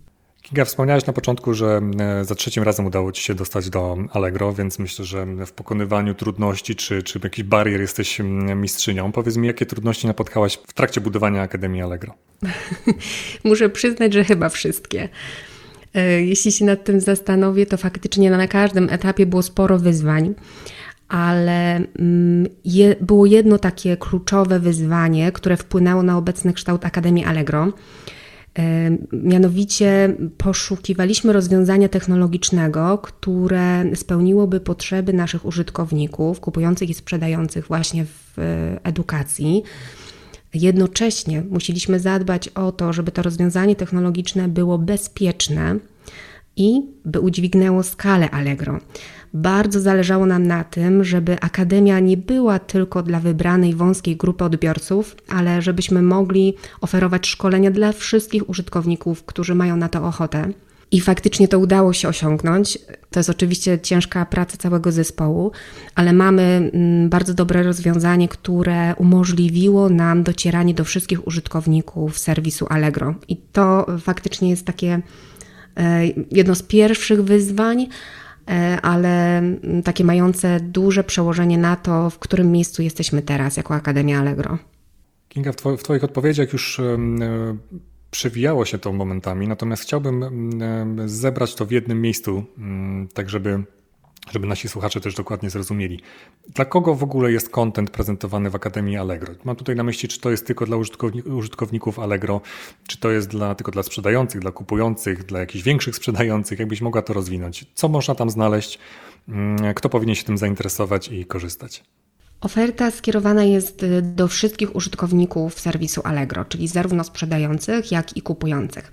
Kinga, 0.42 0.64
wspomniałeś 0.64 1.06
na 1.06 1.12
początku, 1.12 1.54
że 1.54 1.80
za 2.22 2.34
trzecim 2.34 2.62
razem 2.62 2.86
udało 2.86 3.12
Ci 3.12 3.22
się 3.22 3.34
dostać 3.34 3.70
do 3.70 3.96
Allegro, 4.12 4.52
więc 4.52 4.78
myślę, 4.78 5.04
że 5.04 5.26
w 5.46 5.52
pokonywaniu 5.52 6.14
trudności 6.14 6.76
czy, 6.76 7.02
czy 7.02 7.20
jakichś 7.24 7.48
barier 7.48 7.80
jesteś 7.80 8.18
mistrzynią. 8.56 9.12
Powiedz 9.12 9.36
mi, 9.36 9.46
jakie 9.46 9.66
trudności 9.66 10.06
napotkałaś 10.06 10.58
w 10.66 10.72
trakcie 10.72 11.00
budowania 11.00 11.42
Akademii 11.42 11.82
Allegro? 11.82 12.14
Muszę 13.44 13.68
przyznać, 13.68 14.12
że 14.12 14.24
chyba 14.24 14.48
wszystkie. 14.48 15.08
E, 15.94 16.22
jeśli 16.22 16.52
się 16.52 16.64
nad 16.64 16.84
tym 16.84 17.00
zastanowię, 17.00 17.66
to 17.66 17.76
faktycznie 17.76 18.30
na 18.30 18.48
każdym 18.48 18.88
etapie 18.90 19.26
było 19.26 19.42
sporo 19.42 19.78
wyzwań, 19.78 20.34
ale 21.08 21.76
mm, 21.76 22.46
je, 22.64 22.96
było 23.00 23.26
jedno 23.26 23.58
takie 23.58 23.96
kluczowe 23.96 24.60
wyzwanie, 24.60 25.32
które 25.32 25.56
wpłynęło 25.56 26.02
na 26.02 26.18
obecny 26.18 26.52
kształt 26.52 26.84
Akademii 26.84 27.24
Allegro. 27.24 27.72
E, 28.58 28.90
mianowicie 29.12 30.16
poszukiwaliśmy 30.38 31.32
rozwiązania 31.32 31.88
technologicznego, 31.88 32.98
które 32.98 33.84
spełniłoby 33.94 34.60
potrzeby 34.60 35.12
naszych 35.12 35.46
użytkowników, 35.46 36.40
kupujących 36.40 36.90
i 36.90 36.94
sprzedających 36.94 37.66
właśnie 37.66 38.04
w 38.04 38.38
e, 38.38 38.80
edukacji. 38.84 39.62
Jednocześnie 40.54 41.42
musieliśmy 41.50 42.00
zadbać 42.00 42.48
o 42.48 42.72
to, 42.72 42.92
żeby 42.92 43.12
to 43.12 43.22
rozwiązanie 43.22 43.76
technologiczne 43.76 44.48
było 44.48 44.78
bezpieczne 44.78 45.76
i 46.56 46.82
by 47.04 47.20
udźwignęło 47.20 47.82
skalę 47.82 48.30
Allegro. 48.30 48.78
Bardzo 49.34 49.80
zależało 49.80 50.26
nam 50.26 50.46
na 50.46 50.64
tym, 50.64 51.04
żeby 51.04 51.40
akademia 51.40 52.00
nie 52.00 52.16
była 52.16 52.58
tylko 52.58 53.02
dla 53.02 53.20
wybranej 53.20 53.74
wąskiej 53.74 54.16
grupy 54.16 54.44
odbiorców, 54.44 55.16
ale 55.28 55.62
żebyśmy 55.62 56.02
mogli 56.02 56.54
oferować 56.80 57.26
szkolenia 57.26 57.70
dla 57.70 57.92
wszystkich 57.92 58.48
użytkowników, 58.48 59.24
którzy 59.24 59.54
mają 59.54 59.76
na 59.76 59.88
to 59.88 60.04
ochotę. 60.04 60.52
I 60.90 61.00
faktycznie 61.00 61.48
to 61.48 61.58
udało 61.58 61.92
się 61.92 62.08
osiągnąć. 62.08 62.78
To 63.10 63.20
jest 63.20 63.30
oczywiście 63.30 63.78
ciężka 63.78 64.26
praca 64.26 64.56
całego 64.56 64.92
zespołu, 64.92 65.52
ale 65.94 66.12
mamy 66.12 66.42
mm, 66.42 67.08
bardzo 67.08 67.34
dobre 67.34 67.62
rozwiązanie, 67.62 68.28
które 68.28 68.94
umożliwiło 68.94 69.88
nam 69.88 70.22
docieranie 70.22 70.74
do 70.74 70.84
wszystkich 70.84 71.26
użytkowników 71.26 72.18
serwisu 72.18 72.66
Allegro. 72.68 73.14
I 73.28 73.36
to 73.36 73.86
faktycznie 74.00 74.50
jest 74.50 74.66
takie 74.66 75.02
e, 75.76 76.06
jedno 76.30 76.54
z 76.54 76.62
pierwszych 76.62 77.24
wyzwań, 77.24 77.88
e, 78.48 78.80
ale 78.80 79.38
mm, 79.38 79.82
takie 79.82 80.04
mające 80.04 80.60
duże 80.60 81.04
przełożenie 81.04 81.58
na 81.58 81.76
to, 81.76 82.10
w 82.10 82.18
którym 82.18 82.52
miejscu 82.52 82.82
jesteśmy 82.82 83.22
teraz 83.22 83.56
jako 83.56 83.74
Akademia 83.74 84.20
Allegro. 84.20 84.58
Kinga, 85.28 85.52
w, 85.52 85.82
Twoich 85.82 86.04
odpowiedziach 86.04 86.52
już 86.52 86.80
e, 86.80 86.98
przewijało 88.14 88.64
się 88.64 88.78
to 88.78 88.92
momentami, 88.92 89.48
natomiast 89.48 89.82
chciałbym 89.82 90.22
mm, 90.22 91.08
zebrać 91.08 91.54
to 91.54 91.66
w 91.66 91.70
jednym 91.70 92.02
miejscu, 92.02 92.44
mm, 92.58 93.08
tak 93.08 93.30
żeby, 93.30 93.62
żeby 94.30 94.46
nasi 94.46 94.68
słuchacze 94.68 95.00
też 95.00 95.14
dokładnie 95.14 95.50
zrozumieli. 95.50 96.00
Dla 96.48 96.64
kogo 96.64 96.94
w 96.94 97.02
ogóle 97.02 97.32
jest 97.32 97.48
content 97.48 97.90
prezentowany 97.90 98.50
w 98.50 98.54
Akademii 98.54 98.96
Allegro? 98.96 99.34
Mam 99.44 99.56
tutaj 99.56 99.76
na 99.76 99.82
myśli, 99.82 100.08
czy 100.08 100.20
to 100.20 100.30
jest 100.30 100.46
tylko 100.46 100.66
dla 100.66 100.76
użytkowników 101.24 101.98
Allegro, 101.98 102.40
czy 102.88 102.98
to 102.98 103.10
jest 103.10 103.28
dla, 103.28 103.54
tylko 103.54 103.72
dla 103.72 103.82
sprzedających, 103.82 104.40
dla 104.40 104.52
kupujących, 104.52 105.24
dla 105.24 105.40
jakichś 105.40 105.64
większych 105.64 105.96
sprzedających, 105.96 106.58
jakbyś 106.58 106.80
mogła 106.80 107.02
to 107.02 107.12
rozwinąć. 107.12 107.66
Co 107.74 107.88
można 107.88 108.14
tam 108.14 108.30
znaleźć? 108.30 108.78
Mm, 109.28 109.74
kto 109.74 109.88
powinien 109.88 110.14
się 110.14 110.24
tym 110.24 110.38
zainteresować 110.38 111.08
i 111.08 111.24
korzystać? 111.24 111.84
Oferta 112.44 112.90
skierowana 112.90 113.44
jest 113.44 113.82
y, 113.82 114.02
do 114.02 114.28
wszystkich 114.28 114.76
użytkowników 114.76 115.60
serwisu 115.60 116.00
Allegro, 116.04 116.44
czyli 116.44 116.68
zarówno 116.68 117.04
sprzedających, 117.04 117.92
jak 117.92 118.16
i 118.16 118.22
kupujących. 118.22 118.92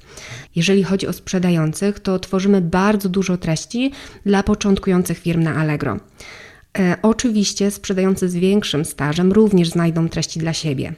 Jeżeli 0.56 0.84
chodzi 0.84 1.08
o 1.08 1.14
sprzedających, 1.14 2.00
to 2.00 2.20
tworzymy 2.20 2.62
bardzo 2.62 3.10
dużo 3.10 3.38
treści 3.38 3.92
dla 4.26 4.44
początkujących 4.44 5.18
firm 5.18 5.44
na 5.44 5.56
Allegro. 5.56 5.98
E, 6.80 6.98
oczywiście 7.02 7.72
sprzedający 7.72 8.30
z 8.30 8.36
większym 8.36 8.86
stażem 8.86 9.32
również 9.32 9.70
znajdą 9.70 10.10
treści 10.10 10.40
dla 10.40 10.54
siebie. 10.54 10.94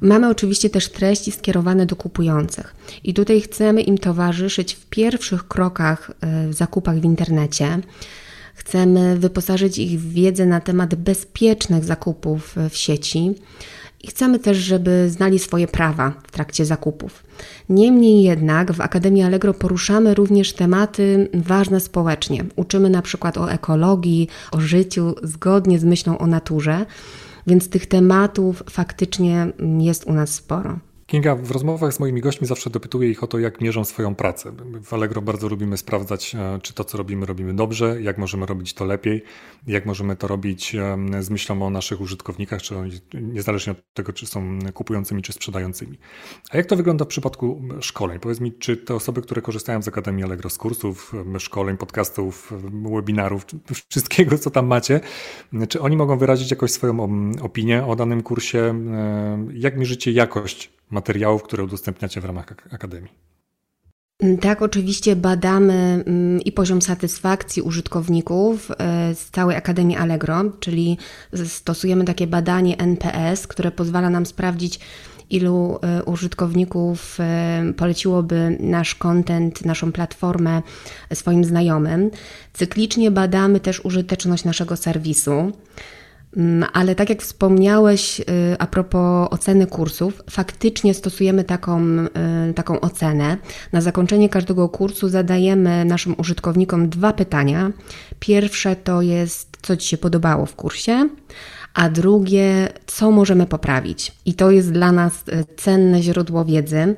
Mamy 0.00 0.28
oczywiście 0.28 0.70
też 0.70 0.88
treści 0.88 1.32
skierowane 1.32 1.86
do 1.86 1.96
kupujących 1.96 2.74
i 3.04 3.14
tutaj 3.14 3.40
chcemy 3.40 3.82
im 3.82 3.98
towarzyszyć 3.98 4.74
w 4.74 4.86
pierwszych 4.86 5.48
krokach 5.48 6.10
e, 6.20 6.48
w 6.48 6.54
zakupach 6.54 7.00
w 7.00 7.04
internecie 7.04 7.80
Chcemy 8.58 9.18
wyposażyć 9.18 9.78
ich 9.78 10.00
w 10.00 10.12
wiedzę 10.12 10.46
na 10.46 10.60
temat 10.60 10.94
bezpiecznych 10.94 11.84
zakupów 11.84 12.56
w 12.70 12.76
sieci 12.76 13.34
i 14.02 14.08
chcemy 14.08 14.38
też, 14.38 14.56
żeby 14.56 15.10
znali 15.10 15.38
swoje 15.38 15.68
prawa 15.68 16.12
w 16.26 16.30
trakcie 16.30 16.64
zakupów. 16.64 17.24
Niemniej 17.68 18.22
jednak 18.22 18.72
w 18.72 18.80
Akademii 18.80 19.22
Allegro 19.22 19.54
poruszamy 19.54 20.14
również 20.14 20.52
tematy 20.52 21.28
ważne 21.34 21.80
społecznie. 21.80 22.44
Uczymy 22.56 22.90
na 22.90 23.02
przykład 23.02 23.38
o 23.38 23.52
ekologii, 23.52 24.28
o 24.52 24.60
życiu 24.60 25.14
zgodnie 25.22 25.78
z 25.78 25.84
myślą 25.84 26.18
o 26.18 26.26
naturze, 26.26 26.86
więc 27.46 27.68
tych 27.68 27.86
tematów 27.86 28.62
faktycznie 28.70 29.46
jest 29.78 30.04
u 30.04 30.12
nas 30.12 30.34
sporo. 30.34 30.78
Kinga, 31.10 31.34
w 31.34 31.50
rozmowach 31.50 31.92
z 31.92 32.00
moimi 32.00 32.20
gośćmi 32.20 32.46
zawsze 32.46 32.70
dopytuję 32.70 33.10
ich 33.10 33.22
o 33.22 33.26
to, 33.26 33.38
jak 33.38 33.60
mierzą 33.60 33.84
swoją 33.84 34.14
pracę. 34.14 34.52
W 34.82 34.94
Allegro 34.94 35.22
bardzo 35.22 35.48
lubimy 35.48 35.76
sprawdzać, 35.76 36.34
e, 36.34 36.58
czy 36.62 36.74
to, 36.74 36.84
co 36.84 36.98
robimy, 36.98 37.26
robimy 37.26 37.54
dobrze, 37.54 38.02
jak 38.02 38.18
możemy 38.18 38.46
robić 38.46 38.74
to 38.74 38.84
lepiej, 38.84 39.22
jak 39.66 39.86
możemy 39.86 40.16
to 40.16 40.28
robić 40.28 40.76
z 41.20 41.30
myślą 41.30 41.62
o 41.62 41.70
naszych 41.70 42.00
użytkownikach, 42.00 42.62
czy 42.62 42.74
niezależnie 43.14 43.70
od 43.70 43.78
tego, 43.94 44.12
czy 44.12 44.26
są 44.26 44.58
kupującymi, 44.74 45.22
czy 45.22 45.32
sprzedającymi. 45.32 45.98
A 46.50 46.56
jak 46.56 46.66
to 46.66 46.76
wygląda 46.76 47.04
w 47.04 47.08
przypadku 47.08 47.62
szkoleń? 47.80 48.18
Powiedz 48.18 48.40
mi, 48.40 48.52
czy 48.52 48.76
te 48.76 48.94
osoby, 48.94 49.22
które 49.22 49.42
korzystają 49.42 49.82
z 49.82 49.88
Akademii 49.88 50.24
Allegro, 50.24 50.50
z 50.50 50.58
kursów, 50.58 51.12
szkoleń, 51.38 51.76
podcastów, 51.76 52.52
webinarów, 52.94 53.46
wszystkiego, 53.90 54.38
co 54.38 54.50
tam 54.50 54.66
macie, 54.66 55.00
czy 55.68 55.80
oni 55.80 55.96
mogą 55.96 56.18
wyrazić 56.18 56.50
jakoś 56.50 56.70
swoją 56.70 57.30
opinię 57.42 57.86
o 57.86 57.96
danym 57.96 58.22
kursie? 58.22 58.84
Jak 59.54 59.78
mierzycie 59.78 60.12
jakość 60.12 60.77
materiałów, 60.90 61.42
które 61.42 61.64
udostępniacie 61.64 62.20
w 62.20 62.24
ramach 62.24 62.46
Akademii? 62.72 63.28
Tak, 64.40 64.62
oczywiście 64.62 65.16
badamy 65.16 66.04
mm, 66.06 66.40
i 66.40 66.52
poziom 66.52 66.82
satysfakcji 66.82 67.62
użytkowników 67.62 68.70
e, 68.70 69.14
z 69.14 69.30
całej 69.30 69.56
Akademii 69.56 69.96
Allegro, 69.96 70.44
czyli 70.60 70.98
stosujemy 71.46 72.04
takie 72.04 72.26
badanie 72.26 72.78
NPS, 72.78 73.46
które 73.46 73.70
pozwala 73.70 74.10
nam 74.10 74.26
sprawdzić, 74.26 74.80
ilu 75.30 75.78
e, 75.82 76.04
użytkowników 76.04 77.20
e, 77.20 77.72
poleciłoby 77.76 78.56
nasz 78.60 78.94
content, 78.94 79.64
naszą 79.64 79.92
platformę 79.92 80.62
swoim 81.14 81.44
znajomym. 81.44 82.10
Cyklicznie 82.52 83.10
badamy 83.10 83.60
też 83.60 83.84
użyteczność 83.84 84.44
naszego 84.44 84.76
serwisu. 84.76 85.52
Mm, 86.36 86.68
ale 86.72 86.94
tak 86.94 87.10
jak 87.10 87.22
wspomniałeś 87.22 88.20
y, 88.20 88.24
a 88.58 88.66
propos 88.66 89.28
oceny 89.30 89.66
kursów, 89.66 90.22
faktycznie 90.30 90.94
stosujemy 90.94 91.44
taką, 91.44 91.80
y, 92.50 92.54
taką 92.54 92.80
ocenę. 92.80 93.36
Na 93.72 93.80
zakończenie 93.80 94.28
każdego 94.28 94.68
kursu 94.68 95.08
zadajemy 95.08 95.84
naszym 95.84 96.14
użytkownikom 96.18 96.88
dwa 96.88 97.12
pytania. 97.12 97.70
Pierwsze 98.20 98.76
to 98.76 99.02
jest, 99.02 99.56
co 99.62 99.76
Ci 99.76 99.88
się 99.88 99.98
podobało 99.98 100.46
w 100.46 100.54
kursie, 100.54 101.08
a 101.74 101.88
drugie, 101.88 102.68
co 102.86 103.10
możemy 103.10 103.46
poprawić. 103.46 104.12
I 104.26 104.34
to 104.34 104.50
jest 104.50 104.72
dla 104.72 104.92
nas 104.92 105.12
y, 105.28 105.44
cenne 105.56 106.02
źródło 106.02 106.44
wiedzy. 106.44 106.96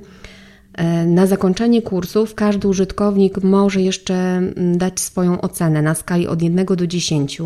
Na 1.06 1.26
zakończenie 1.26 1.82
kursów 1.82 2.34
każdy 2.34 2.68
użytkownik 2.68 3.42
może 3.42 3.80
jeszcze 3.80 4.14
mm, 4.14 4.78
dać 4.78 5.00
swoją 5.00 5.40
ocenę 5.40 5.82
na 5.82 5.94
skali 5.94 6.28
od 6.28 6.42
1 6.42 6.66
do 6.66 6.86
10. 6.86 7.42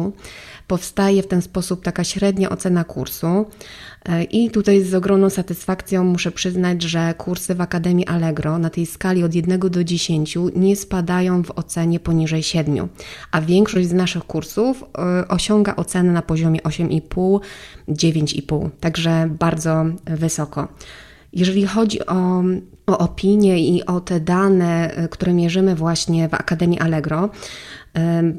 Powstaje 0.67 1.23
w 1.23 1.27
ten 1.27 1.43
sposób 1.43 1.85
taka 1.85 2.05
średnia 2.05 2.51
ocena 2.51 2.85
kursu. 2.85 3.47
E, 4.05 4.25
I 4.25 4.51
tutaj 4.51 4.83
z 4.83 4.95
ogromną 4.95 5.31
satysfakcją 5.31 6.05
muszę 6.05 6.33
przyznać, 6.33 6.83
że 6.83 7.15
kursy 7.19 7.55
w 7.55 7.61
Akademii 7.61 8.07
Allegro 8.07 8.59
na 8.59 8.71
tej 8.71 8.87
skali 8.87 9.25
od 9.25 9.35
1 9.35 9.61
do 9.61 9.85
10 9.85 10.39
nie 10.57 10.77
spadają 10.77 11.43
w 11.43 11.51
ocenie 11.51 12.01
poniżej 12.01 12.43
7, 12.43 12.89
a 13.31 13.41
większość 13.41 13.89
z 13.89 13.93
naszych 13.93 14.25
kursów 14.25 14.85
e, 14.99 15.29
osiąga 15.29 15.77
ocenę 15.77 16.13
na 16.13 16.23
poziomie 16.23 16.61
8,5, 16.61 17.41
9,5, 17.89 18.71
także 18.81 19.29
bardzo 19.39 19.85
wysoko. 20.05 20.69
Jeżeli 21.35 21.67
chodzi 21.67 22.07
o, 22.07 22.43
o 22.87 22.99
opinie 22.99 23.59
i 23.59 23.87
o 23.87 24.01
te 24.01 24.21
dane, 24.21 24.95
e, 24.95 25.09
które 25.09 25.33
mierzymy 25.33 25.75
właśnie 25.75 26.29
w 26.29 26.35
Akademii 26.35 26.81
Allegro, 26.81 27.31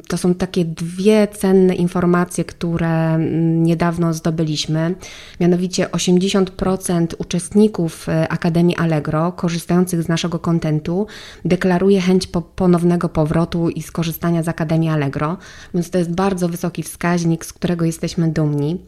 to 0.08 0.18
są 0.18 0.34
takie 0.34 0.66
dwie 0.66 1.28
cenne 1.28 1.76
informacje, 1.76 2.44
które 2.46 3.14
mm, 3.14 3.64
niedawno 3.64 4.14
zdobyliśmy. 4.14 4.96
Mianowicie 5.40 5.86
80% 5.86 7.08
uczestników 7.18 8.10
e, 8.10 8.28
Akademii 8.28 8.76
Allegro, 8.76 9.32
korzystających 9.32 10.04
z 10.04 10.08
naszego 10.08 10.40
kontentu, 10.40 11.08
deklaruje 11.46 12.02
chęć 12.02 12.28
ponownego 12.56 13.10
powrotu 13.10 13.70
i 13.70 13.82
skorzystania 13.82 14.44
z 14.44 14.48
Akademii 14.48 14.90
Allegro, 14.90 15.38
więc 15.74 15.90
to 15.90 15.98
jest 15.98 16.16
bardzo 16.16 16.50
wysoki 16.50 16.84
wskaźnik, 16.84 17.46
z 17.46 17.54
którego 17.54 17.86
jesteśmy 17.86 18.32
dumni. 18.32 18.80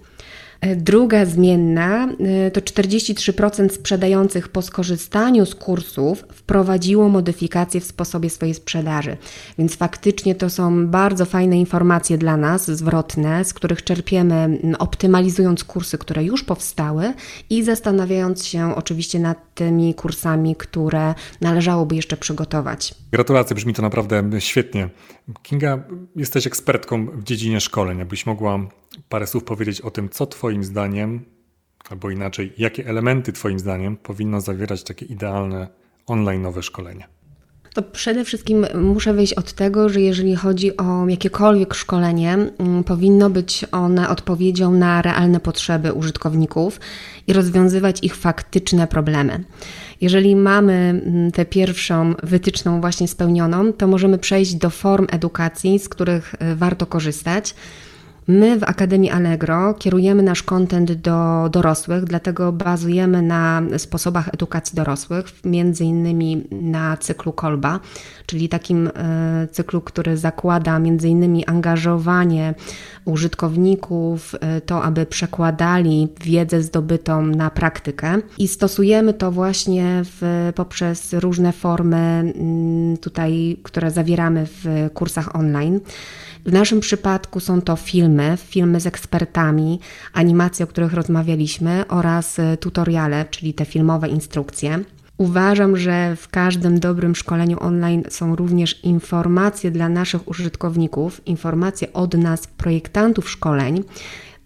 E, 0.61 0.75
druga 0.75 1.25
zmienna 1.25 2.09
e, 2.19 2.51
to 2.51 2.61
43% 2.61 3.69
sprzedających 3.69 4.47
po 4.47 4.61
skorzystaniu 4.61 5.45
z 5.45 5.55
kursów 5.55 6.23
wprowadziło 6.33 7.09
modyfikacje 7.09 7.81
w 7.81 7.85
sposobie 7.85 8.29
swojej 8.29 8.53
sprzedaży. 8.53 9.17
Więc 9.57 9.75
faktycznie 9.75 10.35
to 10.35 10.49
są 10.49 10.87
bardzo 10.87 11.25
fajne 11.25 11.57
informacje 11.59 12.17
dla 12.17 12.37
nas, 12.37 12.71
zwrotne, 12.71 13.45
z 13.45 13.53
których 13.53 13.83
czerpiemy, 13.83 14.59
optymalizując 14.79 15.63
kursy, 15.63 15.97
które 15.97 16.23
już 16.23 16.43
powstały 16.43 17.13
i 17.49 17.63
zastanawiając 17.63 18.45
się 18.45 18.75
oczywiście 18.75 19.19
nad 19.19 19.55
tymi 19.55 19.93
kursami, 19.93 20.55
które 20.55 21.15
należałoby 21.41 21.95
jeszcze 21.95 22.17
przygotować. 22.17 22.95
Gratulacje, 23.11 23.55
brzmi 23.55 23.73
to 23.73 23.81
naprawdę 23.81 24.23
świetnie. 24.39 24.89
Kinga, 25.43 25.83
jesteś 26.15 26.47
ekspertką 26.47 27.05
w 27.05 27.23
dziedzinie 27.23 27.59
szkoleń. 27.59 27.97
Jakbyś 27.97 28.25
mogła 28.25 28.59
parę 29.09 29.27
słów 29.27 29.43
powiedzieć 29.43 29.81
o 29.81 29.91
tym, 29.91 30.09
co 30.09 30.25
Twoim 30.25 30.63
zdaniem, 30.63 31.25
albo 31.89 32.09
inaczej, 32.09 32.53
jakie 32.57 32.87
elementy 32.87 33.33
Twoim 33.33 33.59
zdaniem 33.59 33.97
powinno 33.97 34.41
zawierać 34.41 34.83
takie 34.83 35.05
idealne 35.05 35.67
online 36.07 36.41
nowe 36.41 36.63
szkolenie? 36.63 37.07
To 37.77 37.81
przede 37.83 38.25
wszystkim 38.25 38.65
muszę 38.75 39.13
wyjść 39.13 39.33
od 39.33 39.53
tego, 39.53 39.89
że 39.89 40.01
jeżeli 40.01 40.35
chodzi 40.35 40.77
o 40.77 41.07
jakiekolwiek 41.07 41.73
szkolenie, 41.73 42.33
mm, 42.33 42.83
powinno 42.83 43.29
być 43.29 43.65
one 43.71 44.09
odpowiedzią 44.09 44.71
na 44.73 45.01
realne 45.01 45.39
potrzeby 45.39 45.93
użytkowników 45.93 46.79
i 47.27 47.33
rozwiązywać 47.33 48.03
ich 48.03 48.15
faktyczne 48.15 48.87
problemy. 48.87 49.43
Jeżeli 50.01 50.35
mamy 50.35 50.73
mm, 50.73 51.31
tę 51.31 51.45
pierwszą 51.45 52.13
wytyczną 52.23 52.81
właśnie 52.81 53.07
spełnioną, 53.07 53.73
to 53.73 53.87
możemy 53.87 54.17
przejść 54.17 54.55
do 54.55 54.69
form 54.69 55.07
edukacji, 55.11 55.79
z 55.79 55.89
których 55.89 56.33
y, 56.33 56.55
warto 56.55 56.85
korzystać. 56.85 57.55
My 58.27 58.59
w 58.59 58.63
Akademii 58.63 59.09
Allegro 59.11 59.73
kierujemy 59.73 60.23
nasz 60.23 60.43
kontent 60.43 60.91
do 60.93 61.49
dorosłych, 61.51 62.03
dlatego 62.03 62.51
bazujemy 62.51 63.21
na 63.21 63.61
sposobach 63.77 64.27
edukacji 64.33 64.75
dorosłych, 64.75 65.25
między 65.45 65.83
innymi 65.83 66.43
na 66.51 66.97
cyklu 66.97 67.33
Kolba, 67.33 67.79
czyli 68.25 68.49
takim 68.49 68.87
e, 68.87 69.47
cyklu, 69.51 69.81
który 69.81 70.17
zakłada 70.17 70.79
między 70.79 71.09
innymi 71.09 71.45
angażowanie 71.45 72.53
użytkowników, 73.05 74.35
e, 74.39 74.61
to 74.61 74.83
aby 74.83 75.05
przekładali 75.05 76.07
wiedzę 76.21 76.61
zdobytą 76.61 77.21
na 77.21 77.49
praktykę 77.49 78.17
i 78.37 78.47
stosujemy 78.47 79.13
to 79.13 79.31
właśnie 79.31 80.01
w, 80.03 80.51
poprzez 80.55 81.13
różne 81.13 81.51
formy 81.51 81.97
mm, 81.97 82.97
tutaj, 82.97 83.57
które 83.63 83.91
zawieramy 83.91 84.45
w 84.45 84.89
kursach 84.93 85.35
online. 85.35 85.79
W 86.47 86.53
naszym 86.53 86.79
przypadku 86.79 87.39
są 87.39 87.61
to 87.61 87.75
filmy, 87.75 88.37
filmy 88.45 88.79
z 88.79 88.87
ekspertami, 88.87 89.79
animacje, 90.13 90.63
o 90.63 90.67
których 90.67 90.93
rozmawialiśmy 90.93 91.87
oraz 91.87 92.39
e, 92.39 92.57
tutoriale, 92.57 93.25
czyli 93.31 93.53
te 93.53 93.65
filmowe 93.65 94.07
instrukcje. 94.07 94.79
Uważam, 95.17 95.77
że 95.77 96.15
w 96.15 96.27
każdym 96.27 96.79
dobrym 96.79 97.15
szkoleniu 97.15 97.57
online 97.59 98.03
są 98.09 98.35
również 98.35 98.83
informacje 98.83 99.71
dla 99.71 99.89
naszych 99.89 100.27
użytkowników, 100.27 101.27
informacje 101.27 101.93
od 101.93 102.13
nas, 102.13 102.47
projektantów 102.47 103.29
szkoleń, 103.29 103.83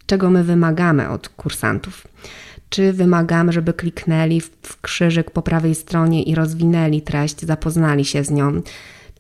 czego 0.06 0.30
my 0.30 0.44
wymagamy 0.44 1.10
od 1.10 1.30
kursantów. 1.30 2.08
Czy 2.70 2.94
wymagamy, 2.94 3.52
żeby 3.52 3.74
kliknęli 3.74 4.42
w 4.42 4.82
krzyżyk 4.82 5.32
po 5.32 5.42
prawej 5.42 5.76
stronie 5.76 6.24
i 6.24 6.36
rozwinęli 6.36 7.02
treść, 7.02 7.42
zapoznali 7.42 8.06
się 8.06 8.24
z 8.24 8.32
nią? 8.32 8.62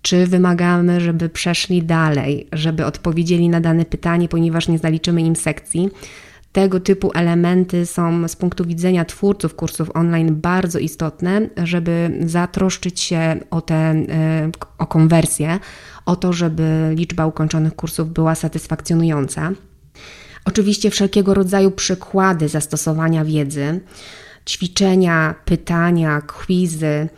Czy 0.01 0.27
wymagamy, 0.27 1.01
żeby 1.01 1.29
przeszli 1.29 1.83
dalej, 1.83 2.47
żeby 2.53 2.85
odpowiedzieli 2.85 3.49
na 3.49 3.61
dane 3.61 3.85
pytanie, 3.85 4.27
ponieważ 4.27 4.67
nie 4.67 4.77
zaliczymy 4.77 5.21
im 5.21 5.35
sekcji? 5.35 5.89
Tego 6.51 6.79
typu 6.79 7.11
elementy 7.15 7.85
są 7.85 8.27
z 8.27 8.35
punktu 8.35 8.65
widzenia 8.65 9.05
twórców 9.05 9.55
kursów 9.55 9.91
online 9.93 10.35
bardzo 10.35 10.79
istotne, 10.79 11.41
żeby 11.63 12.19
zatroszczyć 12.25 12.99
się 12.99 13.39
o 13.49 13.61
tę 13.61 13.75
e, 13.75 14.51
o 14.77 14.87
konwersję, 14.87 15.59
o 16.05 16.15
to, 16.15 16.33
żeby 16.33 16.93
liczba 16.95 17.25
ukończonych 17.25 17.75
kursów 17.75 18.09
była 18.13 18.35
satysfakcjonująca. 18.35 19.51
Oczywiście 20.45 20.89
wszelkiego 20.89 21.33
rodzaju 21.33 21.71
przykłady 21.71 22.49
zastosowania 22.49 23.25
wiedzy, 23.25 23.79
ćwiczenia, 24.47 25.35
pytania, 25.45 26.21
quizy, 26.21 27.09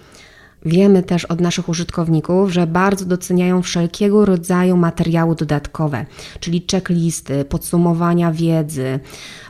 Wiemy 0.65 1.03
też 1.03 1.25
od 1.25 1.41
naszych 1.41 1.69
użytkowników, 1.69 2.51
że 2.51 2.67
bardzo 2.67 3.05
doceniają 3.05 3.61
wszelkiego 3.61 4.25
rodzaju 4.25 4.77
materiały 4.77 5.35
dodatkowe, 5.35 6.05
czyli 6.39 6.65
checklisty, 6.71 7.45
podsumowania 7.45 8.31
wiedzy, 8.31 8.99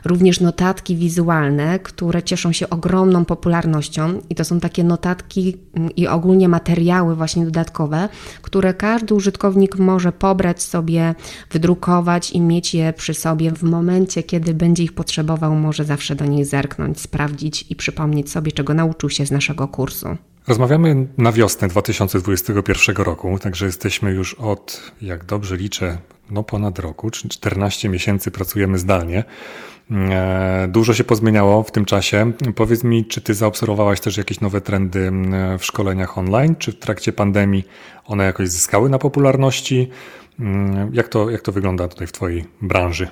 również 0.04 0.40
notatki 0.40 0.96
wizualne, 0.96 1.78
które 1.78 2.22
cieszą 2.22 2.52
się 2.52 2.70
ogromną 2.70 3.24
popularnością 3.24 4.20
i 4.30 4.34
to 4.34 4.44
są 4.44 4.60
takie 4.60 4.84
notatki 4.84 5.56
mm, 5.74 5.90
i 5.96 6.06
ogólnie 6.06 6.48
materiały 6.48 7.16
właśnie 7.16 7.44
dodatkowe, 7.44 8.08
które 8.42 8.74
każdy 8.74 9.14
użytkownik 9.14 9.78
może 9.78 10.12
pobrać 10.12 10.62
sobie, 10.62 11.14
wydrukować 11.50 12.30
i 12.30 12.40
mieć 12.40 12.74
je 12.74 12.92
przy 12.92 13.14
sobie 13.14 13.50
w 13.50 13.62
momencie, 13.62 14.22
kiedy 14.22 14.54
będzie 14.54 14.82
ich 14.82 14.92
potrzebował, 14.92 15.54
może 15.54 15.84
zawsze 15.84 16.14
do 16.14 16.26
niej 16.26 16.44
zerknąć, 16.44 17.00
sprawdzić 17.00 17.66
i 17.70 17.76
przypomnieć 17.76 18.30
sobie, 18.30 18.52
czego 18.52 18.74
nauczył 18.74 19.10
się 19.10 19.26
z 19.26 19.30
naszego 19.30 19.68
kursu. 19.68 20.16
Rozmawiamy 20.48 21.06
na 21.18 21.32
wiosnę 21.32 21.68
2021 21.68 22.96
roku, 22.96 23.38
także 23.38 23.66
jesteśmy 23.66 24.12
już 24.12 24.34
od, 24.34 24.92
jak 25.02 25.24
dobrze 25.24 25.56
liczę, 25.56 25.98
no 26.30 26.42
ponad 26.42 26.78
roku, 26.78 27.10
czy 27.10 27.28
14 27.28 27.88
miesięcy 27.88 28.30
pracujemy 28.30 28.78
zdalnie. 28.78 29.24
E, 29.90 30.68
dużo 30.70 30.94
się 30.94 31.04
pozmieniało 31.04 31.62
w 31.62 31.70
tym 31.70 31.84
czasie. 31.84 32.32
Powiedz 32.54 32.84
mi, 32.84 33.04
czy 33.04 33.20
ty 33.20 33.34
zaobserwowałaś 33.34 34.00
też 34.00 34.16
jakieś 34.16 34.40
nowe 34.40 34.60
trendy 34.60 35.12
w 35.58 35.64
szkoleniach 35.64 36.18
online, 36.18 36.56
czy 36.56 36.72
w 36.72 36.78
trakcie 36.78 37.12
pandemii 37.12 37.64
one 38.04 38.24
jakoś 38.24 38.48
zyskały 38.48 38.88
na 38.88 38.98
popularności? 38.98 39.90
Jak 40.92 41.08
to, 41.08 41.30
jak 41.30 41.42
to 41.42 41.52
wygląda 41.52 41.88
tutaj 41.88 42.06
w 42.06 42.12
Twojej 42.12 42.44
branży? 42.62 43.08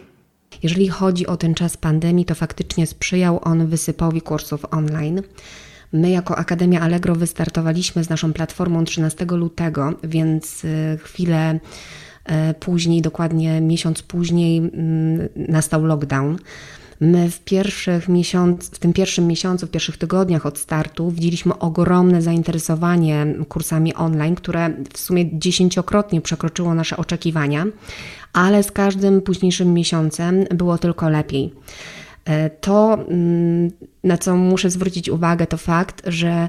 Jeżeli 0.62 0.88
chodzi 0.88 1.26
o 1.26 1.36
ten 1.36 1.54
czas 1.54 1.76
pandemii, 1.76 2.24
to 2.24 2.34
faktycznie 2.34 2.86
sprzyjał 2.86 3.40
on 3.42 3.66
wysypowi 3.66 4.20
kursów 4.20 4.64
online. 4.70 5.22
My 5.92 6.10
jako 6.10 6.36
Akademia 6.38 6.80
Allegro 6.80 7.14
wystartowaliśmy 7.14 8.04
z 8.04 8.08
naszą 8.08 8.32
platformą 8.32 8.84
13 8.84 9.26
lutego, 9.36 9.92
więc 10.04 10.64
y, 10.64 10.98
chwilę 11.02 11.54
y, 12.50 12.54
później, 12.54 13.02
dokładnie 13.02 13.60
miesiąc 13.60 14.02
później, 14.02 14.58
mm, 14.58 15.28
nastał 15.36 15.84
lockdown. 15.84 16.36
My 17.00 17.30
w 17.30 17.40
pierwszych 17.40 18.08
miesiąc, 18.08 18.70
w 18.70 18.78
tym 18.78 18.92
pierwszym 18.92 19.26
miesiącu, 19.26 19.66
w 19.66 19.70
pierwszych 19.70 19.96
tygodniach 19.96 20.46
od 20.46 20.58
startu 20.58 21.10
widzieliśmy 21.10 21.58
ogromne 21.58 22.22
zainteresowanie 22.22 23.26
kursami 23.48 23.94
online, 23.94 24.34
które 24.34 24.70
w 24.92 24.98
sumie 24.98 25.38
dziesięciokrotnie 25.38 26.20
przekroczyło 26.20 26.74
nasze 26.74 26.96
oczekiwania, 26.96 27.66
ale 28.32 28.62
z 28.62 28.72
każdym 28.72 29.22
późniejszym 29.22 29.74
miesiącem 29.74 30.44
było 30.44 30.78
tylko 30.78 31.08
lepiej. 31.08 31.52
E, 32.24 32.50
to, 32.50 32.94
mm, 33.08 33.70
na 34.04 34.18
co 34.18 34.36
muszę 34.36 34.70
zwrócić 34.70 35.08
uwagę, 35.08 35.46
to 35.46 35.56
fakt, 35.56 36.02
że 36.06 36.48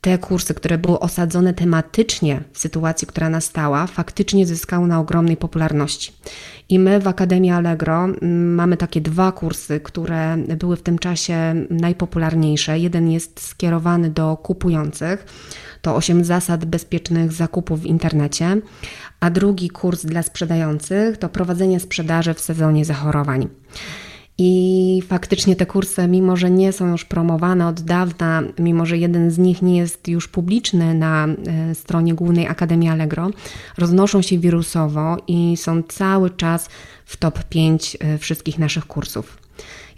te 0.00 0.18
kursy, 0.18 0.54
które 0.54 0.78
były 0.78 1.00
osadzone 1.00 1.54
tematycznie 1.54 2.40
w 2.52 2.58
sytuacji, 2.58 3.06
która 3.06 3.30
nastała, 3.30 3.86
faktycznie 3.86 4.46
zyskały 4.46 4.88
na 4.88 5.00
ogromnej 5.00 5.36
popularności. 5.36 6.12
I 6.68 6.78
my 6.78 7.00
w 7.00 7.08
Akademii 7.08 7.50
Allegro 7.50 8.04
mm, 8.04 8.54
mamy 8.54 8.76
takie 8.76 9.00
dwa 9.00 9.32
kursy, 9.32 9.80
które 9.80 10.36
były 10.36 10.76
w 10.76 10.82
tym 10.82 10.98
czasie 10.98 11.54
najpopularniejsze. 11.70 12.78
Jeden 12.78 13.10
jest 13.10 13.40
skierowany 13.40 14.10
do 14.10 14.36
kupujących, 14.36 15.26
to 15.82 15.96
8 15.96 16.24
zasad 16.24 16.64
bezpiecznych 16.64 17.32
zakupów 17.32 17.80
w 17.80 17.86
internecie, 17.86 18.60
a 19.20 19.30
drugi 19.30 19.70
kurs 19.70 20.06
dla 20.06 20.22
sprzedających 20.22 21.16
to 21.16 21.28
prowadzenie 21.28 21.80
sprzedaży 21.80 22.34
w 22.34 22.40
sezonie 22.40 22.84
zachorowań. 22.84 23.48
I 24.38 25.02
faktycznie 25.06 25.56
te 25.56 25.66
kursy, 25.66 26.08
mimo 26.08 26.36
że 26.36 26.50
nie 26.50 26.72
są 26.72 26.88
już 26.88 27.04
promowane 27.04 27.66
od 27.66 27.80
dawna, 27.80 28.42
mimo 28.58 28.86
że 28.86 28.98
jeden 28.98 29.30
z 29.30 29.38
nich 29.38 29.62
nie 29.62 29.76
jest 29.76 30.08
już 30.08 30.28
publiczny 30.28 30.94
na 30.94 31.26
e, 31.26 31.74
stronie 31.74 32.14
głównej 32.14 32.46
Akademii 32.46 32.88
Allegro, 32.88 33.30
roznoszą 33.78 34.22
się 34.22 34.38
wirusowo 34.38 35.16
i 35.26 35.56
są 35.56 35.82
cały 35.82 36.30
czas 36.30 36.68
w 37.04 37.16
top 37.16 37.44
5 37.44 37.96
e, 38.00 38.18
wszystkich 38.18 38.58
naszych 38.58 38.86
kursów. 38.86 39.43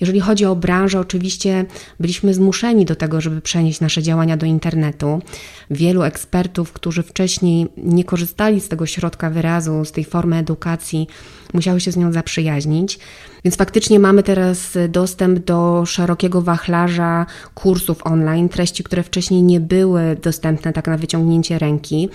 Jeżeli 0.00 0.20
chodzi 0.20 0.44
o 0.44 0.56
branżę, 0.56 1.00
oczywiście 1.00 1.64
byliśmy 2.00 2.34
zmuszeni 2.34 2.84
do 2.84 2.96
tego, 2.96 3.20
żeby 3.20 3.40
przenieść 3.40 3.80
nasze 3.80 4.02
działania 4.02 4.36
do 4.36 4.46
internetu. 4.46 5.20
Wielu 5.70 6.02
ekspertów, 6.02 6.72
którzy 6.72 7.02
wcześniej 7.02 7.66
nie 7.76 8.04
korzystali 8.04 8.60
z 8.60 8.68
tego 8.68 8.86
środka 8.86 9.30
wyrazu, 9.30 9.84
z 9.84 9.92
tej 9.92 10.04
formy 10.04 10.36
edukacji, 10.36 11.06
musiały 11.54 11.80
się 11.80 11.92
z 11.92 11.96
nią 11.96 12.12
zaprzyjaźnić. 12.12 12.98
Więc 13.44 13.56
faktycznie 13.56 14.00
mamy 14.00 14.22
teraz 14.22 14.78
dostęp 14.88 15.38
do 15.38 15.86
szerokiego 15.86 16.42
wachlarza 16.42 17.26
kursów 17.54 18.06
online, 18.06 18.48
treści, 18.48 18.84
które 18.84 19.02
wcześniej 19.02 19.42
nie 19.42 19.60
były 19.60 20.16
dostępne 20.22 20.72
tak 20.72 20.86
na 20.86 20.98
wyciągnięcie 20.98 21.58
ręki. 21.58 22.08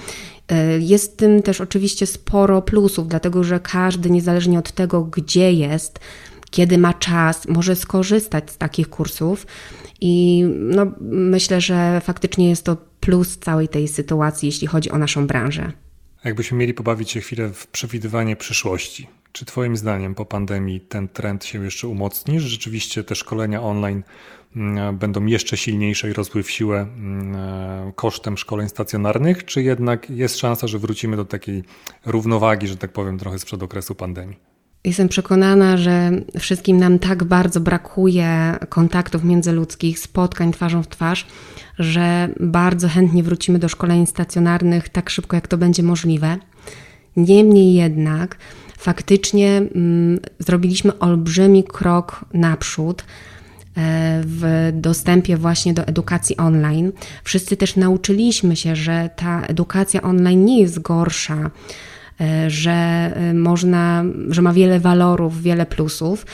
Jest 0.79 1.13
w 1.13 1.15
tym 1.15 1.43
też 1.43 1.61
oczywiście 1.61 2.05
sporo 2.05 2.61
plusów, 2.61 3.07
dlatego 3.07 3.43
że 3.43 3.59
każdy, 3.59 4.09
niezależnie 4.09 4.59
od 4.59 4.71
tego, 4.71 5.03
gdzie 5.03 5.53
jest, 5.53 5.99
kiedy 6.51 6.77
ma 6.77 6.93
czas, 6.93 7.47
może 7.47 7.75
skorzystać 7.75 8.51
z 8.51 8.57
takich 8.57 8.89
kursów. 8.89 9.47
I 10.01 10.43
no, 10.59 10.85
myślę, 11.11 11.61
że 11.61 12.01
faktycznie 12.03 12.49
jest 12.49 12.65
to 12.65 12.77
plus 12.99 13.37
całej 13.37 13.67
tej 13.67 13.87
sytuacji, 13.87 14.45
jeśli 14.45 14.67
chodzi 14.67 14.91
o 14.91 14.97
naszą 14.97 15.27
branżę. 15.27 15.71
Jakbyśmy 16.23 16.57
mieli 16.57 16.73
pobawić 16.73 17.11
się 17.11 17.21
chwilę 17.21 17.49
w 17.53 17.67
przewidywanie 17.67 18.35
przyszłości. 18.35 19.07
Czy 19.31 19.45
Twoim 19.45 19.77
zdaniem 19.77 20.15
po 20.15 20.25
pandemii 20.25 20.81
ten 20.81 21.07
trend 21.07 21.45
się 21.45 21.63
jeszcze 21.63 21.87
umocni? 21.87 22.39
Że 22.39 22.47
rzeczywiście 22.47 23.03
te 23.03 23.15
szkolenia 23.15 23.61
online 23.61 24.03
mm, 24.55 24.97
będą 24.97 25.25
jeszcze 25.25 25.57
silniejsze 25.57 26.09
i 26.09 26.13
rosły 26.13 26.43
w 26.43 26.51
siłę 26.51 26.81
mm, 26.81 27.35
e, 27.35 27.91
kosztem 27.95 28.37
szkoleń 28.37 28.69
stacjonarnych? 28.69 29.45
Czy 29.45 29.63
jednak 29.63 30.09
jest 30.09 30.37
szansa, 30.37 30.67
że 30.67 30.79
wrócimy 30.79 31.17
do 31.17 31.25
takiej 31.25 31.63
równowagi, 32.05 32.67
że 32.67 32.77
tak 32.77 32.93
powiem, 32.93 33.17
trochę 33.17 33.39
sprzed 33.39 33.63
okresu 33.63 33.95
pandemii? 33.95 34.50
Jestem 34.83 35.09
przekonana, 35.09 35.77
że 35.77 36.11
wszystkim 36.39 36.77
nam 36.77 36.99
tak 36.99 37.23
bardzo 37.23 37.59
brakuje 37.59 38.55
kontaktów 38.69 39.23
międzyludzkich, 39.23 39.99
spotkań 39.99 40.51
twarzą 40.51 40.83
w 40.83 40.87
twarz, 40.87 41.27
że 41.79 42.29
bardzo 42.39 42.87
chętnie 42.87 43.23
wrócimy 43.23 43.59
do 43.59 43.69
szkoleń 43.69 44.05
stacjonarnych 44.05 44.89
tak 44.89 45.09
szybko, 45.09 45.37
jak 45.37 45.47
to 45.47 45.57
będzie 45.57 45.83
możliwe. 45.83 46.37
Niemniej 47.17 47.73
jednak, 47.73 48.37
faktycznie 48.77 49.57
mm, 49.57 50.19
zrobiliśmy 50.39 50.99
olbrzymi 50.99 51.63
krok 51.63 52.25
naprzód 52.33 53.01
e, 53.01 54.21
w 54.25 54.69
dostępie 54.73 55.37
właśnie 55.37 55.73
do 55.73 55.87
edukacji 55.87 56.37
online. 56.37 56.91
Wszyscy 57.23 57.57
też 57.57 57.75
nauczyliśmy 57.75 58.55
się, 58.55 58.75
że 58.75 59.09
ta 59.15 59.41
edukacja 59.41 60.01
online 60.01 60.45
nie 60.45 60.61
jest 60.61 60.79
gorsza 60.79 61.51
że 62.47 62.71
e, 63.15 63.33
można, 63.33 64.03
że 64.29 64.41
ma 64.41 64.53
wiele 64.53 64.79
walorów, 64.79 65.41
wiele 65.41 65.65
plusów. 65.65 66.25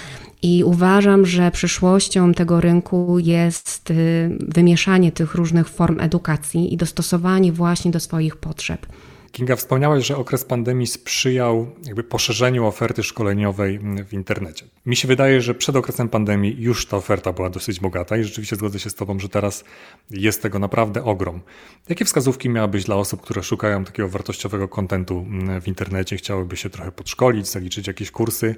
I 0.42 0.64
uważam, 0.64 1.26
że 1.26 1.52
przyszłością 1.52 2.34
tego 2.34 2.62
rynku 2.62 3.20
jest 3.20 3.92
e, 3.92 3.94
wymieszanie 4.40 5.12
tych 5.12 5.36
różnych 5.36 5.70
form 5.70 6.00
edukacji 6.00 6.74
i 6.74 6.78
dostosowanie 6.78 7.52
właśnie 7.52 7.92
do 7.92 8.00
swoich 8.00 8.36
potrzeb. 8.36 8.86
Kinga, 9.32 9.56
wspomniałaś, 9.56 10.06
że 10.06 10.18
okres 10.18 10.46
pandemii 10.46 10.88
sprzyjał 10.88 11.68
jakby 11.86 12.04
poszerzeniu 12.04 12.66
oferty 12.66 13.04
szkoleniowej 13.04 13.80
w 14.08 14.14
internecie. 14.14 14.66
Mi 14.86 14.96
się 14.96 15.08
wydaje, 15.08 15.42
że 15.42 15.56
przed 15.56 15.76
okresem 15.76 16.10
pandemii 16.10 16.56
już 16.60 16.86
ta 16.86 16.98
oferta 16.98 17.34
była 17.34 17.50
dosyć 17.50 17.80
bogata 17.80 18.18
i 18.18 18.24
rzeczywiście 18.24 18.56
zgodzę 18.56 18.80
się 18.80 18.90
z 18.90 18.96
Tobą, 18.96 19.20
że 19.20 19.30
teraz 19.30 19.64
jest 20.10 20.42
tego 20.42 20.60
naprawdę 20.60 21.04
ogrom. 21.04 21.42
Jakie 21.90 22.06
wskazówki 22.06 22.50
miałabyś 22.50 22.84
dla 22.84 22.96
osób, 22.96 23.22
które 23.22 23.44
szukają 23.44 23.84
takiego 23.84 24.10
wartościowego 24.10 24.68
kontentu 24.68 25.26
w 25.62 25.68
internecie, 25.68 26.18
chciałyby 26.18 26.58
się 26.58 26.70
trochę 26.70 26.92
podszkolić, 26.92 27.48
zaliczyć 27.48 27.88
jakieś 27.88 28.12
kursy? 28.12 28.56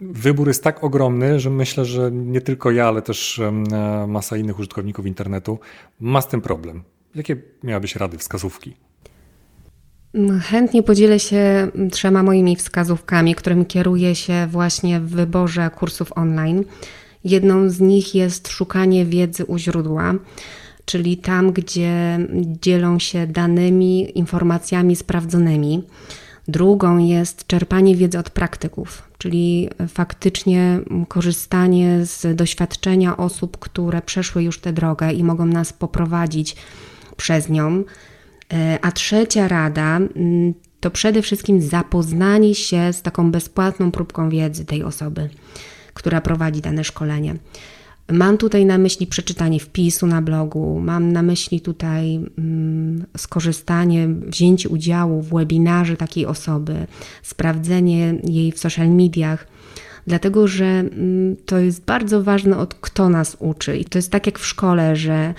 wybór 0.00 0.48
jest 0.48 0.64
tak 0.64 0.84
ogromny, 0.84 1.40
że 1.40 1.50
myślę, 1.50 1.84
że 1.84 2.10
nie 2.12 2.40
tylko 2.40 2.70
ja, 2.70 2.88
ale 2.88 3.02
też 3.02 3.40
masa 4.08 4.36
innych 4.36 4.58
użytkowników 4.58 5.06
internetu 5.06 5.58
ma 6.00 6.20
z 6.20 6.28
tym 6.28 6.40
problem. 6.40 6.82
Jakie 7.14 7.36
miałabyś 7.62 7.96
rady, 7.96 8.18
wskazówki? 8.18 8.76
Chętnie 10.42 10.82
podzielę 10.82 11.20
się 11.20 11.68
trzema 11.90 12.22
moimi 12.22 12.56
wskazówkami, 12.56 13.34
którymi 13.34 13.66
kieruję 13.66 14.14
się 14.14 14.46
właśnie 14.50 15.00
w 15.00 15.08
wyborze 15.08 15.70
kursów 15.76 16.12
online. 16.16 16.64
Jedną 17.24 17.68
z 17.68 17.80
nich 17.80 18.14
jest 18.14 18.48
szukanie 18.48 19.04
wiedzy 19.04 19.44
u 19.44 19.58
źródła, 19.58 20.14
czyli 20.84 21.16
tam, 21.16 21.52
gdzie 21.52 22.18
dzielą 22.62 22.98
się 22.98 23.26
danymi, 23.26 24.18
informacjami 24.18 24.96
sprawdzonymi. 24.96 25.82
Drugą 26.48 26.98
jest 26.98 27.46
czerpanie 27.46 27.96
wiedzy 27.96 28.18
od 28.18 28.30
praktyków, 28.30 29.02
czyli 29.18 29.68
faktycznie 29.88 30.80
korzystanie 31.08 32.06
z 32.06 32.36
doświadczenia 32.36 33.16
osób, 33.16 33.58
które 33.58 34.02
przeszły 34.02 34.42
już 34.42 34.58
tę 34.60 34.72
drogę 34.72 35.12
i 35.12 35.24
mogą 35.24 35.46
nas 35.46 35.72
poprowadzić 35.72 36.56
przez 37.16 37.48
nią. 37.48 37.84
E, 38.52 38.78
a 38.82 38.92
trzecia 38.92 39.48
rada 39.48 39.96
mm, 39.96 40.54
to 40.80 40.90
przede 40.90 41.22
wszystkim 41.22 41.62
zapoznanie 41.62 42.54
się 42.54 42.92
z 42.92 43.02
taką 43.02 43.30
bezpłatną 43.30 43.90
próbką 43.90 44.30
wiedzy 44.30 44.64
tej 44.64 44.82
osoby, 44.82 45.28
która 45.94 46.20
prowadzi 46.20 46.60
dane 46.60 46.84
szkolenie. 46.84 47.34
Mam 48.12 48.38
tutaj 48.38 48.66
na 48.66 48.78
myśli 48.78 49.06
przeczytanie 49.06 49.60
wpisu 49.60 50.06
na 50.06 50.22
blogu, 50.22 50.80
mam 50.80 51.12
na 51.12 51.22
myśli 51.22 51.60
tutaj 51.60 52.20
mm, 52.38 53.04
skorzystanie, 53.16 54.08
wzięcie 54.08 54.68
udziału 54.68 55.22
w 55.22 55.30
webinarze 55.30 55.96
takiej 55.96 56.26
osoby, 56.26 56.86
sprawdzenie 57.22 58.14
jej 58.24 58.52
w 58.52 58.58
social 58.58 58.88
mediach, 58.88 59.46
dlatego 60.06 60.48
że 60.48 60.64
mm, 60.64 61.36
to 61.46 61.58
jest 61.58 61.84
bardzo 61.84 62.22
ważne, 62.22 62.56
od 62.56 62.74
kto 62.74 63.08
nas 63.08 63.36
uczy. 63.40 63.76
I 63.76 63.84
to 63.84 63.98
jest 63.98 64.10
tak 64.10 64.26
jak 64.26 64.38
w 64.38 64.46
szkole, 64.46 64.96
że 64.96 65.34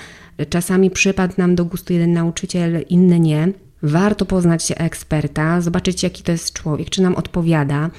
Czasami 0.49 0.91
przypadł 0.91 1.33
nam 1.37 1.55
do 1.55 1.65
gustu 1.65 1.93
jeden 1.93 2.13
nauczyciel, 2.13 2.85
inny 2.89 3.19
nie. 3.19 3.47
Warto 3.83 4.25
poznać 4.25 4.73
eksperta, 4.77 5.61
zobaczyć 5.61 6.03
jaki 6.03 6.23
to 6.23 6.31
jest 6.31 6.53
człowiek, 6.53 6.89
czy 6.89 7.01
nam 7.01 7.15
odpowiada. 7.15 7.89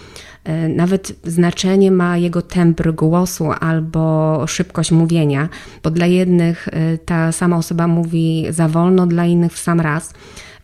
E, 0.44 0.68
nawet 0.68 1.12
znaczenie 1.24 1.90
ma 1.90 2.18
jego 2.18 2.42
temper 2.42 2.94
głosu 2.94 3.50
albo 3.60 4.44
szybkość 4.46 4.90
mówienia, 4.90 5.48
bo 5.82 5.90
dla 5.90 6.06
jednych 6.06 6.68
e, 6.68 6.98
ta 6.98 7.32
sama 7.32 7.56
osoba 7.56 7.86
mówi 7.86 8.46
za 8.50 8.68
wolno, 8.68 9.06
dla 9.06 9.26
innych 9.26 9.52
w 9.52 9.58
sam 9.58 9.80
raz. 9.80 10.14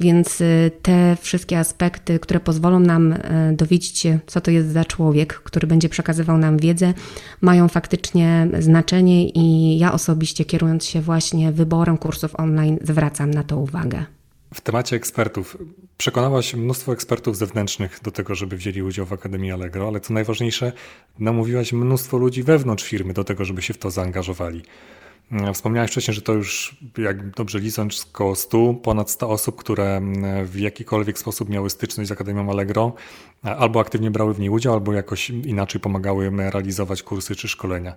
Więc 0.01 0.41
y, 0.41 0.71
te 0.83 1.17
wszystkie 1.21 1.59
aspekty, 1.59 2.19
które 2.19 2.41
pozwolą 2.41 2.81
nam 2.81 3.13
y, 3.13 3.19
dowiedzieć 3.53 3.99
się, 3.99 4.19
co 4.27 4.41
to 4.41 4.51
jest 4.51 4.69
za 4.69 4.85
człowiek, 4.85 5.35
który 5.35 5.67
będzie 5.67 5.89
przekazywał 5.89 6.39
nam 6.39 6.59
wiedzę, 6.59 6.95
mają 7.41 7.69
faktycznie 7.69 8.49
znaczenie 8.59 9.29
i 9.29 9.79
ja 9.79 9.93
osobiście, 9.93 10.45
kierując 10.45 10.85
się 10.85 11.01
właśnie 11.01 11.53
wyborem 11.53 11.99
kursów 11.99 12.41
online, 12.41 12.79
zwracam 12.83 13.31
na 13.31 13.43
to 13.43 13.57
uwagę. 13.59 14.05
W 14.55 14.61
temacie 14.61 14.97
ekspertów 14.97 15.57
przekonałaś 15.99 16.55
mnóstwo 16.55 16.93
ekspertów 16.93 17.37
zewnętrznych 17.37 18.01
do 18.03 18.11
tego, 18.11 18.35
żeby 18.35 18.57
wzięli 18.57 18.83
udział 18.83 19.07
w 19.07 19.13
Akademii 19.13 19.53
Allegro, 19.53 19.89
ale 19.89 20.01
co 20.01 20.15
najważniejsze, 20.15 20.73
namówiłaś 21.19 21.73
mnóstwo 21.73 22.19
ludzi 22.19 22.43
wewnątrz 22.43 22.85
firmy 22.85 23.13
do 23.13 23.25
tego, 23.25 23.45
żeby 23.45 23.63
się 23.63 23.75
w 23.75 23.79
to 23.79 23.91
zaangażowali. 23.91 24.63
Wspomniałeś 25.55 25.91
wcześniej, 25.91 26.15
że 26.15 26.23
to 26.23 26.33
już, 26.33 26.77
jak 26.99 27.31
dobrze 27.31 27.59
licząc, 27.59 28.07
około 28.15 28.35
100, 28.35 28.75
ponad 28.75 29.11
100 29.11 29.31
osób, 29.31 29.57
które 29.57 30.01
w 30.45 30.59
jakikolwiek 30.59 31.19
sposób 31.19 31.49
miały 31.49 31.71
styczność 31.71 32.09
z 32.09 32.13
Akademią 32.13 32.51
Allegro, 32.51 32.93
albo 33.43 33.81
aktywnie 33.81 34.11
brały 34.11 34.35
w 34.35 34.41
niej 34.41 34.51
udział, 34.51 34.75
albo 34.75 34.93
jakoś 34.93 35.31
inaczej 35.31 35.81
pomagały 35.81 36.31
realizować 36.31 37.03
kursy 37.03 37.37
czy 37.37 37.49
szkolenia. 37.49 37.95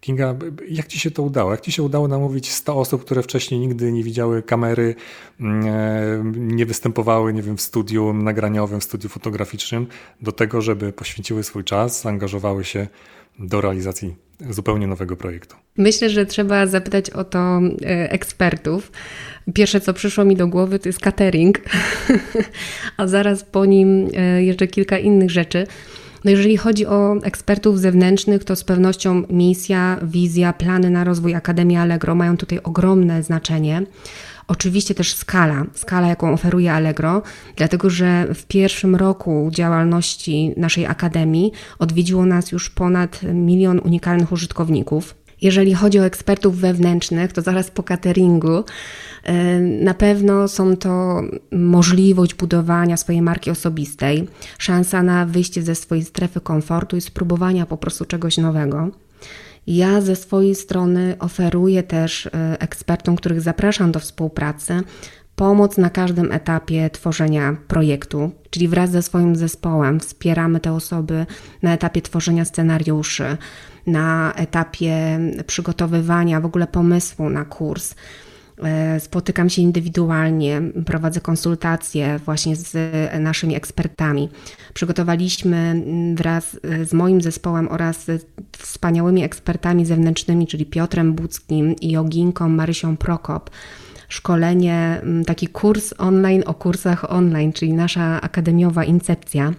Kinga, 0.00 0.34
jak 0.68 0.86
Ci 0.86 0.98
się 0.98 1.10
to 1.10 1.22
udało? 1.22 1.50
Jak 1.50 1.60
Ci 1.60 1.72
się 1.72 1.82
udało 1.82 2.08
namówić 2.08 2.50
100 2.50 2.76
osób, 2.76 3.04
które 3.04 3.22
wcześniej 3.22 3.60
nigdy 3.60 3.92
nie 3.92 4.02
widziały 4.02 4.42
kamery, 4.42 4.94
nie 6.34 6.66
występowały, 6.66 7.32
nie 7.32 7.42
wiem, 7.42 7.56
w 7.56 7.60
studiu 7.60 8.12
nagraniowym, 8.12 8.80
w 8.80 8.84
studiu 8.84 9.08
fotograficznym, 9.08 9.86
do 10.22 10.32
tego, 10.32 10.60
żeby 10.60 10.92
poświęciły 10.92 11.44
swój 11.44 11.64
czas, 11.64 12.02
zaangażowały 12.02 12.64
się 12.64 12.86
do 13.38 13.60
realizacji 13.60 14.14
zupełnie 14.50 14.86
nowego 14.86 15.16
projektu? 15.16 15.56
Myślę, 15.76 16.10
że 16.10 16.26
trzeba 16.26 16.66
zapytać 16.66 17.10
o 17.10 17.24
to 17.24 17.60
e, 17.82 18.12
ekspertów. 18.12 18.92
Pierwsze, 19.54 19.80
co 19.80 19.94
przyszło 19.94 20.24
mi 20.24 20.36
do 20.36 20.46
głowy, 20.46 20.78
to 20.78 20.88
jest 20.88 21.00
catering, 21.00 21.60
a 22.96 23.06
zaraz 23.06 23.44
po 23.44 23.64
nim 23.64 24.08
e, 24.16 24.44
jeszcze 24.44 24.66
kilka 24.66 24.98
innych 24.98 25.30
rzeczy. 25.30 25.66
No 26.24 26.30
jeżeli 26.30 26.56
chodzi 26.56 26.86
o 26.86 27.16
ekspertów 27.22 27.80
zewnętrznych, 27.80 28.44
to 28.44 28.56
z 28.56 28.64
pewnością 28.64 29.22
misja, 29.30 29.98
wizja, 30.02 30.52
plany 30.52 30.90
na 30.90 31.04
rozwój 31.04 31.34
Akademii 31.34 31.76
Allegro 31.76 32.14
mają 32.14 32.36
tutaj 32.36 32.60
ogromne 32.62 33.22
znaczenie. 33.22 33.82
Oczywiście 34.46 34.94
też 34.94 35.14
skala, 35.14 35.64
skala 35.74 36.08
jaką 36.08 36.32
oferuje 36.32 36.72
Allegro, 36.72 37.22
dlatego 37.56 37.90
że 37.90 38.34
w 38.34 38.46
pierwszym 38.46 38.96
roku 38.96 39.48
działalności 39.52 40.54
naszej 40.56 40.86
akademii 40.86 41.52
odwiedziło 41.78 42.26
nas 42.26 42.52
już 42.52 42.70
ponad 42.70 43.20
milion 43.22 43.80
unikalnych 43.84 44.32
użytkowników. 44.32 45.14
Jeżeli 45.42 45.74
chodzi 45.74 46.00
o 46.00 46.04
ekspertów 46.04 46.56
wewnętrznych, 46.56 47.32
to 47.32 47.42
zaraz 47.42 47.70
po 47.70 47.82
cateringu 47.82 48.64
e, 49.22 49.60
na 49.60 49.94
pewno 49.94 50.48
są 50.48 50.76
to 50.76 51.22
możliwość 51.52 52.34
budowania 52.34 52.96
swojej 52.96 53.22
marki 53.22 53.50
osobistej, 53.50 54.28
szansa 54.58 55.02
na 55.02 55.26
wyjście 55.26 55.62
ze 55.62 55.74
swojej 55.74 56.04
strefy 56.04 56.40
komfortu 56.40 56.96
i 56.96 57.00
spróbowania 57.00 57.66
po 57.66 57.76
prostu 57.76 58.04
czegoś 58.04 58.38
nowego. 58.38 58.90
Ja 59.66 60.00
ze 60.00 60.16
swojej 60.16 60.54
strony 60.54 61.16
oferuję 61.18 61.82
też 61.82 62.26
e, 62.26 62.30
ekspertom, 62.60 63.16
których 63.16 63.40
zapraszam 63.40 63.92
do 63.92 64.00
współpracy, 64.00 64.80
pomoc 65.36 65.78
na 65.78 65.90
każdym 65.90 66.32
etapie 66.32 66.90
tworzenia 66.90 67.56
projektu, 67.68 68.30
czyli 68.50 68.68
wraz 68.68 68.90
ze 68.90 69.02
swoim 69.02 69.36
zespołem 69.36 70.00
wspieramy 70.00 70.60
te 70.60 70.72
osoby 70.72 71.26
na 71.62 71.74
etapie 71.74 72.02
tworzenia 72.02 72.44
scenariuszy, 72.44 73.36
na 73.86 74.32
etapie 74.36 75.18
przygotowywania 75.46 76.40
w 76.40 76.46
ogóle 76.46 76.66
pomysłu 76.66 77.30
na 77.30 77.44
kurs. 77.44 77.94
E, 78.62 79.00
spotykam 79.00 79.50
się 79.50 79.62
indywidualnie, 79.62 80.62
prowadzę 80.86 81.20
konsultacje 81.20 82.18
właśnie 82.24 82.56
z 82.56 82.76
naszymi 83.20 83.54
ekspertami. 83.54 84.28
Przygotowaliśmy 84.74 85.82
wraz 86.14 86.56
z 86.84 86.92
moim 86.92 87.22
zespołem 87.22 87.68
oraz 87.68 88.04
z 88.04 88.26
wspaniałymi 88.58 89.24
ekspertami 89.24 89.86
zewnętrznymi, 89.86 90.46
czyli 90.46 90.66
Piotrem 90.66 91.14
Buckim 91.14 91.76
i 91.76 91.90
Joginką 91.90 92.48
Marysią 92.48 92.96
Prokop, 92.96 93.50
szkolenie, 94.08 95.02
taki 95.26 95.48
kurs 95.48 95.94
online 95.98 96.42
o 96.46 96.54
kursach 96.54 97.12
online, 97.12 97.52
czyli 97.52 97.72
nasza 97.72 98.20
akademiowa 98.20 98.84
Incepcja. 98.84 99.52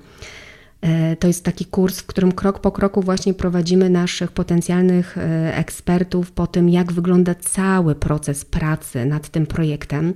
E, 0.81 1.15
to 1.15 1.27
jest 1.27 1.43
taki 1.43 1.65
kurs, 1.65 1.99
w 1.99 2.05
którym 2.05 2.31
krok 2.31 2.59
po 2.59 2.71
kroku 2.71 3.01
właśnie 3.01 3.33
prowadzimy 3.33 3.89
naszych 3.89 4.31
potencjalnych 4.31 5.17
e, 5.17 5.55
ekspertów 5.57 6.31
po 6.31 6.47
tym, 6.47 6.69
jak 6.69 6.91
wygląda 6.91 7.35
cały 7.35 7.95
proces 7.95 8.45
pracy 8.45 9.05
nad 9.05 9.29
tym 9.29 9.47
projektem. 9.47 10.13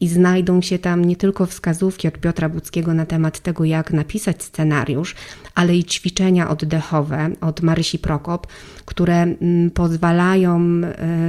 I 0.00 0.08
znajdą 0.08 0.62
się 0.62 0.78
tam 0.78 1.04
nie 1.04 1.16
tylko 1.16 1.46
wskazówki 1.46 2.08
od 2.08 2.18
Piotra 2.18 2.48
Budzkiego 2.48 2.94
na 2.94 3.06
temat 3.06 3.40
tego, 3.40 3.64
jak 3.64 3.92
napisać 3.92 4.42
scenariusz, 4.42 5.14
ale 5.54 5.76
i 5.76 5.84
ćwiczenia 5.84 6.50
oddechowe 6.50 7.30
od 7.40 7.60
Marysi 7.60 7.98
Prokop, 7.98 8.46
które 8.84 9.22
mm, 9.22 9.70
pozwalają 9.70 10.60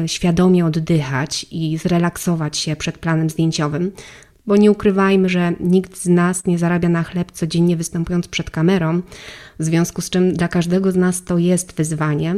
e, 0.04 0.08
świadomie 0.08 0.65
oddychać 0.65 1.46
i 1.52 1.78
zrelaksować 1.78 2.58
się 2.58 2.76
przed 2.76 2.98
planem 2.98 3.30
zdjęciowym 3.30 3.92
bo 4.47 4.58
nie 4.58 4.71
ukrywajmy, 4.71 5.30
że 5.30 5.54
nikt 5.60 5.97
z 5.97 6.08
nas 6.08 6.45
nie 6.45 6.58
zarabia 6.58 6.89
na 6.89 7.04
chleb 7.04 7.32
codziennie 7.32 7.78
występując 7.78 8.28
przed 8.28 8.49
kamerą, 8.49 9.02
w 9.60 9.63
związku 9.63 10.02
z 10.02 10.10
czym 10.10 10.34
dla 10.34 10.47
każdego 10.47 10.91
z 10.91 10.95
nas 10.95 11.23
to 11.23 11.38
jest 11.38 11.75
wyzwanie, 11.75 12.36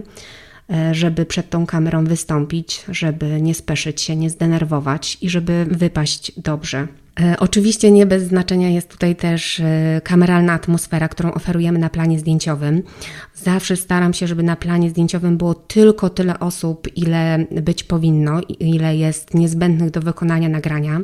e, 0.70 0.96
żeby 0.96 1.26
przed 1.26 1.50
tą 1.50 1.66
kamerą 1.66 2.06
wystąpić, 2.06 2.84
żeby 2.90 3.42
nie 3.42 3.56
speszyć 3.56 4.02
się, 4.02 4.16
nie 4.16 4.30
zdenerwować 4.30 5.18
i 5.22 5.30
żeby 5.30 5.66
wypaść 5.70 6.32
dobrze. 6.40 6.88
E, 7.20 7.36
oczywiście 7.40 7.92
nie 7.92 8.06
bez 8.06 8.24
znaczenia 8.24 8.70
jest 8.70 8.90
tutaj 8.90 9.16
też 9.16 9.60
e, 9.60 10.02
kameralna 10.04 10.54
atmosfera, 10.54 11.08
którą 11.08 11.34
oferujemy 11.34 11.80
na 11.80 11.90
planie 11.90 12.20
zdjęciowym. 12.20 12.84
Zawsze 13.36 13.76
staram 13.76 14.14
się, 14.14 14.28
żeby 14.28 14.44
na 14.44 14.56
planie 14.56 14.90
zdjęciowym 14.90 15.38
było 15.38 15.54
tylko 15.54 16.10
tyle 16.10 16.40
osób, 16.40 16.88
ile 16.98 17.46
być 17.52 17.84
powinno, 17.84 18.42
ile 18.60 18.96
jest 18.96 19.34
niezbędnych 19.34 19.92
do 19.92 20.02
wykonania 20.02 20.50
nagrania. 20.50 21.02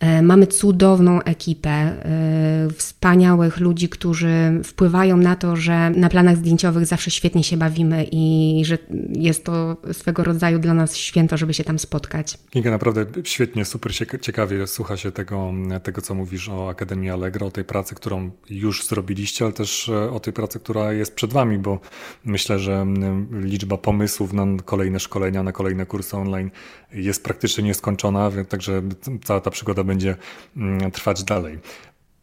E, 0.00 0.22
mamy 0.22 0.46
cudowną 0.46 1.22
ekipę 1.22 1.70
e, 1.70 2.68
wspaniałych 2.76 3.60
ludzi, 3.60 3.88
którzy 3.88 4.60
wpływają 4.64 5.16
na 5.16 5.36
to, 5.36 5.56
że 5.56 5.90
na 5.90 6.08
planach 6.08 6.36
zdjęciowych 6.36 6.86
zawsze 6.86 7.10
świetnie 7.10 7.44
się 7.44 7.56
bawimy 7.56 8.06
i 8.12 8.62
że 8.64 8.78
jest 9.12 9.44
to 9.44 9.76
swego 9.92 10.24
rodzaju 10.24 10.58
dla 10.58 10.74
nas 10.74 10.96
święto, 10.96 11.36
żeby 11.36 11.54
się 11.54 11.64
tam 11.64 11.78
spotkać. 11.78 12.38
Kinga, 12.50 12.70
naprawdę 12.70 13.06
świetnie, 13.24 13.64
super 13.64 13.92
ciekawie 14.20 14.66
słucha 14.66 14.96
się 14.96 15.12
tego, 15.12 15.52
tego, 15.82 16.00
co 16.00 16.14
mówisz 16.14 16.48
o 16.48 16.68
Akademii 16.68 17.10
Allegro, 17.10 17.46
o 17.46 17.50
tej 17.50 17.64
pracy, 17.64 17.94
którą 17.94 18.30
już 18.50 18.86
zrobiliście, 18.86 19.44
ale 19.44 19.54
też 19.54 19.88
e, 19.88 20.10
o 20.10 20.20
tej 20.20 20.32
pracy, 20.32 20.60
która 20.60 20.92
jest 20.92 21.14
przed 21.14 21.32
Wami, 21.32 21.58
bo 21.58 21.80
myślę, 22.24 22.58
że 22.58 22.86
liczba 23.32 23.76
pomysłów 23.76 24.32
na 24.32 24.46
kolejne 24.64 25.00
szkolenia, 25.00 25.42
na 25.42 25.52
kolejne 25.52 25.86
kursy 25.86 26.16
online 26.16 26.50
jest 26.92 27.24
praktycznie 27.24 27.64
nieskończona, 27.64 28.30
także 28.48 28.82
cała 29.24 29.40
ta 29.40 29.50
przygoda 29.50 29.84
będzie 29.90 30.16
mm, 30.56 30.90
trwać 30.90 31.24
dalej. 31.24 31.58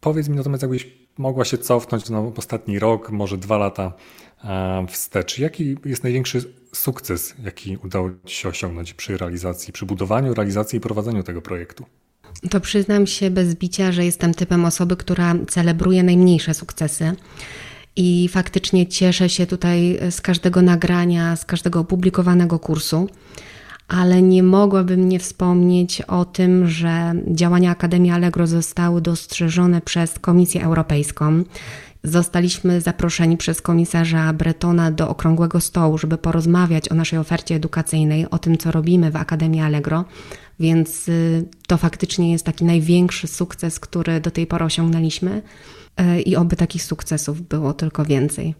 Powiedz 0.00 0.28
mi 0.28 0.36
natomiast, 0.36 0.62
jakbyś 0.62 0.86
mogła 1.18 1.44
się 1.44 1.58
cofnąć 1.58 2.10
na 2.10 2.20
ostatni 2.20 2.78
rok, 2.78 3.10
może 3.10 3.38
dwa 3.38 3.58
lata 3.58 3.92
e, 4.44 4.86
wstecz. 4.88 5.38
Jaki 5.38 5.76
jest 5.84 6.02
największy 6.02 6.54
sukces, 6.72 7.34
jaki 7.44 7.76
udało 7.84 8.10
Ci 8.24 8.36
się 8.36 8.48
osiągnąć 8.48 8.94
przy 8.94 9.16
realizacji, 9.16 9.72
przy 9.72 9.86
budowaniu, 9.86 10.34
realizacji 10.34 10.76
i 10.76 10.80
prowadzeniu 10.80 11.22
tego 11.22 11.42
projektu? 11.42 11.84
To 12.50 12.60
przyznam 12.60 13.06
się 13.06 13.30
bez 13.30 13.54
bicia, 13.54 13.92
że 13.92 14.04
jestem 14.04 14.34
typem 14.34 14.64
osoby, 14.64 14.96
która 14.96 15.34
celebruje 15.48 16.02
najmniejsze 16.02 16.54
sukcesy. 16.54 17.12
I 17.96 18.28
faktycznie 18.28 18.86
cieszę 18.86 19.28
się 19.28 19.46
tutaj 19.46 19.98
z 20.10 20.20
każdego 20.20 20.62
nagrania, 20.62 21.36
z 21.36 21.44
każdego 21.44 21.80
opublikowanego 21.80 22.58
kursu 22.58 23.08
ale 23.88 24.22
nie 24.22 24.42
mogłabym 24.42 25.08
nie 25.08 25.18
wspomnieć 25.18 26.02
o 26.02 26.24
tym, 26.24 26.68
że 26.68 27.14
działania 27.26 27.70
Akademii 27.70 28.10
Allegro 28.10 28.46
zostały 28.46 29.00
dostrzeżone 29.00 29.80
przez 29.80 30.18
Komisję 30.18 30.64
Europejską. 30.64 31.44
Zostaliśmy 32.04 32.80
zaproszeni 32.80 33.36
przez 33.36 33.62
komisarza 33.62 34.32
Bretona 34.32 34.90
do 34.90 35.08
okrągłego 35.08 35.60
stołu, 35.60 35.98
żeby 35.98 36.18
porozmawiać 36.18 36.92
o 36.92 36.94
naszej 36.94 37.18
ofercie 37.18 37.54
edukacyjnej, 37.54 38.30
o 38.30 38.38
tym, 38.38 38.58
co 38.58 38.70
robimy 38.70 39.10
w 39.10 39.16
Akademii 39.16 39.60
Allegro, 39.60 40.04
więc 40.60 41.08
y, 41.08 41.44
to 41.66 41.76
faktycznie 41.76 42.32
jest 42.32 42.44
taki 42.44 42.64
największy 42.64 43.26
sukces, 43.26 43.80
który 43.80 44.20
do 44.20 44.30
tej 44.30 44.46
pory 44.46 44.64
osiągnęliśmy 44.64 45.42
y, 46.00 46.20
i 46.20 46.36
oby 46.36 46.56
takich 46.56 46.82
sukcesów 46.82 47.40
było 47.40 47.72
tylko 47.72 48.04
więcej. 48.04 48.54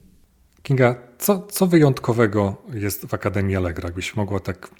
Kinga, 0.62 0.95
co, 1.19 1.47
co 1.51 1.67
wyjątkowego 1.67 2.57
jest 2.73 3.07
w 3.07 3.14
Akademii 3.14 3.57
Allegro? 3.57 3.88
Jakbyś 3.88 4.17
mogła 4.17 4.41
tak 4.41 4.71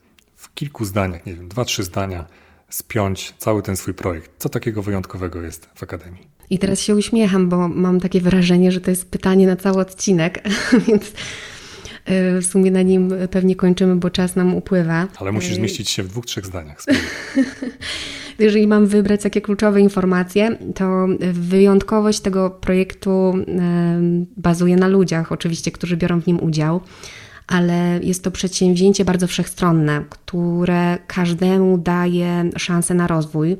w 0.50 0.54
kilku 0.54 0.84
zdaniach, 0.84 1.26
nie 1.26 1.34
wiem, 1.34 1.48
dwa, 1.48 1.64
trzy 1.64 1.82
zdania 1.82 2.26
spiąć 2.68 3.34
cały 3.38 3.62
ten 3.62 3.76
swój 3.76 3.94
projekt. 3.94 4.30
Co 4.38 4.48
takiego 4.48 4.82
wyjątkowego 4.82 5.42
jest 5.42 5.68
w 5.74 5.82
Akademii? 5.82 6.26
I 6.50 6.58
teraz 6.58 6.80
się 6.80 6.94
uśmiecham, 6.94 7.48
bo 7.48 7.68
mam 7.68 8.00
takie 8.00 8.20
wrażenie, 8.20 8.72
że 8.72 8.80
to 8.80 8.90
jest 8.90 9.11
pytanie 9.11 9.46
na 9.46 9.56
cały 9.56 9.76
odcinek, 9.76 10.42
więc 10.88 11.12
e, 12.04 12.40
w 12.40 12.46
sumie 12.46 12.70
na 12.70 12.82
nim 12.82 13.12
pewnie 13.30 13.56
kończymy, 13.56 13.96
bo 13.96 14.11
czas 14.11 14.37
nam 14.37 14.54
upływa. 14.54 15.08
Ale 15.16 15.32
musisz 15.32 15.52
e, 15.52 15.54
zmieścić 15.54 15.90
się 15.90 16.02
w 16.02 16.08
dwóch, 16.08 16.26
trzech 16.26 16.46
zdaniach. 16.46 16.78
Jeżeli 18.38 18.66
mam 18.66 18.87
wybrać 18.87 19.22
takie 19.22 19.40
kluczowe 19.40 19.80
informacje, 19.80 20.58
to 20.74 21.06
wyjątkowość 21.32 22.20
tego 22.20 22.50
projektu 22.50 23.11
e, 23.11 24.00
bazuje 24.37 24.76
na 24.76 24.88
ludziach, 24.88 25.32
oczywiście, 25.32 25.70
którzy 25.70 25.96
biorą 25.96 26.20
w 26.20 26.26
nim 26.26 26.42
udział 26.42 26.80
ale 27.48 28.00
jest 28.02 28.24
to 28.24 28.30
przedsięwzięcie 28.30 29.04
bardzo 29.04 29.26
wszechstronne, 29.26 30.04
które 30.11 30.98
każdemu 31.06 31.78
daje 31.78 32.50
szansę 32.56 32.94
na 32.94 33.06
rozwój, 33.06 33.56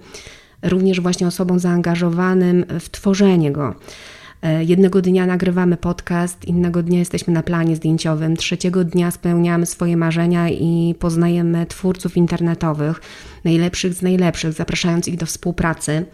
również 0.63 1.01
właśnie 1.01 1.27
osobom 1.27 1.59
zaangażowanym 1.59 2.65
w 2.81 2.91
tworzenie 2.91 3.53
go. 3.53 3.75
E, 4.43 4.65
jednego 4.65 5.03
dnia 5.03 5.27
nagrywamy 5.27 5.77
podcast, 5.77 6.45
innego 6.45 6.83
dnia 6.83 6.99
jesteśmy 6.99 7.33
na 7.33 7.43
planie 7.43 7.77
zdjęciowym, 7.77 8.37
trzeciego 8.37 8.85
dnia 8.85 9.11
spełniamy 9.11 9.67
swoje 9.67 9.97
marzenia 9.97 10.49
i 10.49 10.95
poznajemy 10.99 11.67
twórców 11.67 12.17
internetowych, 12.17 13.01
najlepszych 13.45 13.95
z 13.95 14.03
najlepszych, 14.03 14.53
zapraszając 14.53 15.09
ich 15.09 15.17
do 15.17 15.27
współpracy. 15.27 16.05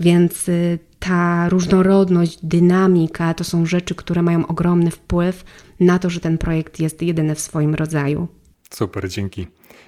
Więc 0.00 0.48
y, 0.48 0.78
ta 0.98 1.48
różnorodność, 1.48 2.38
dynamika 2.42 3.34
to 3.34 3.44
są 3.44 3.66
rzeczy, 3.66 3.94
które 3.94 4.22
mają 4.22 4.46
ogromny 4.46 4.90
wpływ 4.90 5.44
na 5.80 5.98
to, 5.98 6.10
że 6.10 6.20
ten 6.20 6.38
projekt 6.38 6.80
jest 6.80 7.02
jedyny 7.02 7.34
w 7.34 7.40
swoim 7.40 7.74
rodzaju. 7.74 8.28
Super, 8.70 9.08
dzięki. 9.08 9.46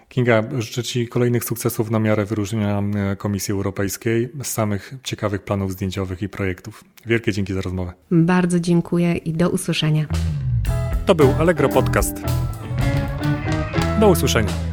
Kinga, 0.08 0.42
życzę 0.58 0.82
Ci 0.82 1.08
kolejnych 1.08 1.44
sukcesów 1.44 1.90
na 1.90 1.98
miarę 1.98 2.24
wyróżnienia 2.24 2.82
e, 3.12 3.16
Komisji 3.16 3.52
Europejskiej 3.52 4.28
z 4.42 4.46
samych 4.46 4.94
ciekawych 5.02 5.42
planów 5.42 5.72
zdjęciowych 5.72 6.22
i 6.22 6.28
projektów. 6.28 6.84
Wielkie 7.06 7.32
dzięki 7.32 7.54
za 7.54 7.60
rozmowę. 7.60 7.92
Bardzo 8.10 8.60
dziękuję 8.60 9.16
i 9.16 9.32
do 9.32 9.50
usłyszenia. 9.50 10.06
To 11.06 11.14
był 11.14 11.32
Allegro 11.38 11.68
Podcast. 11.68 12.22
Do 14.00 14.08
usłyszenia. 14.08 14.69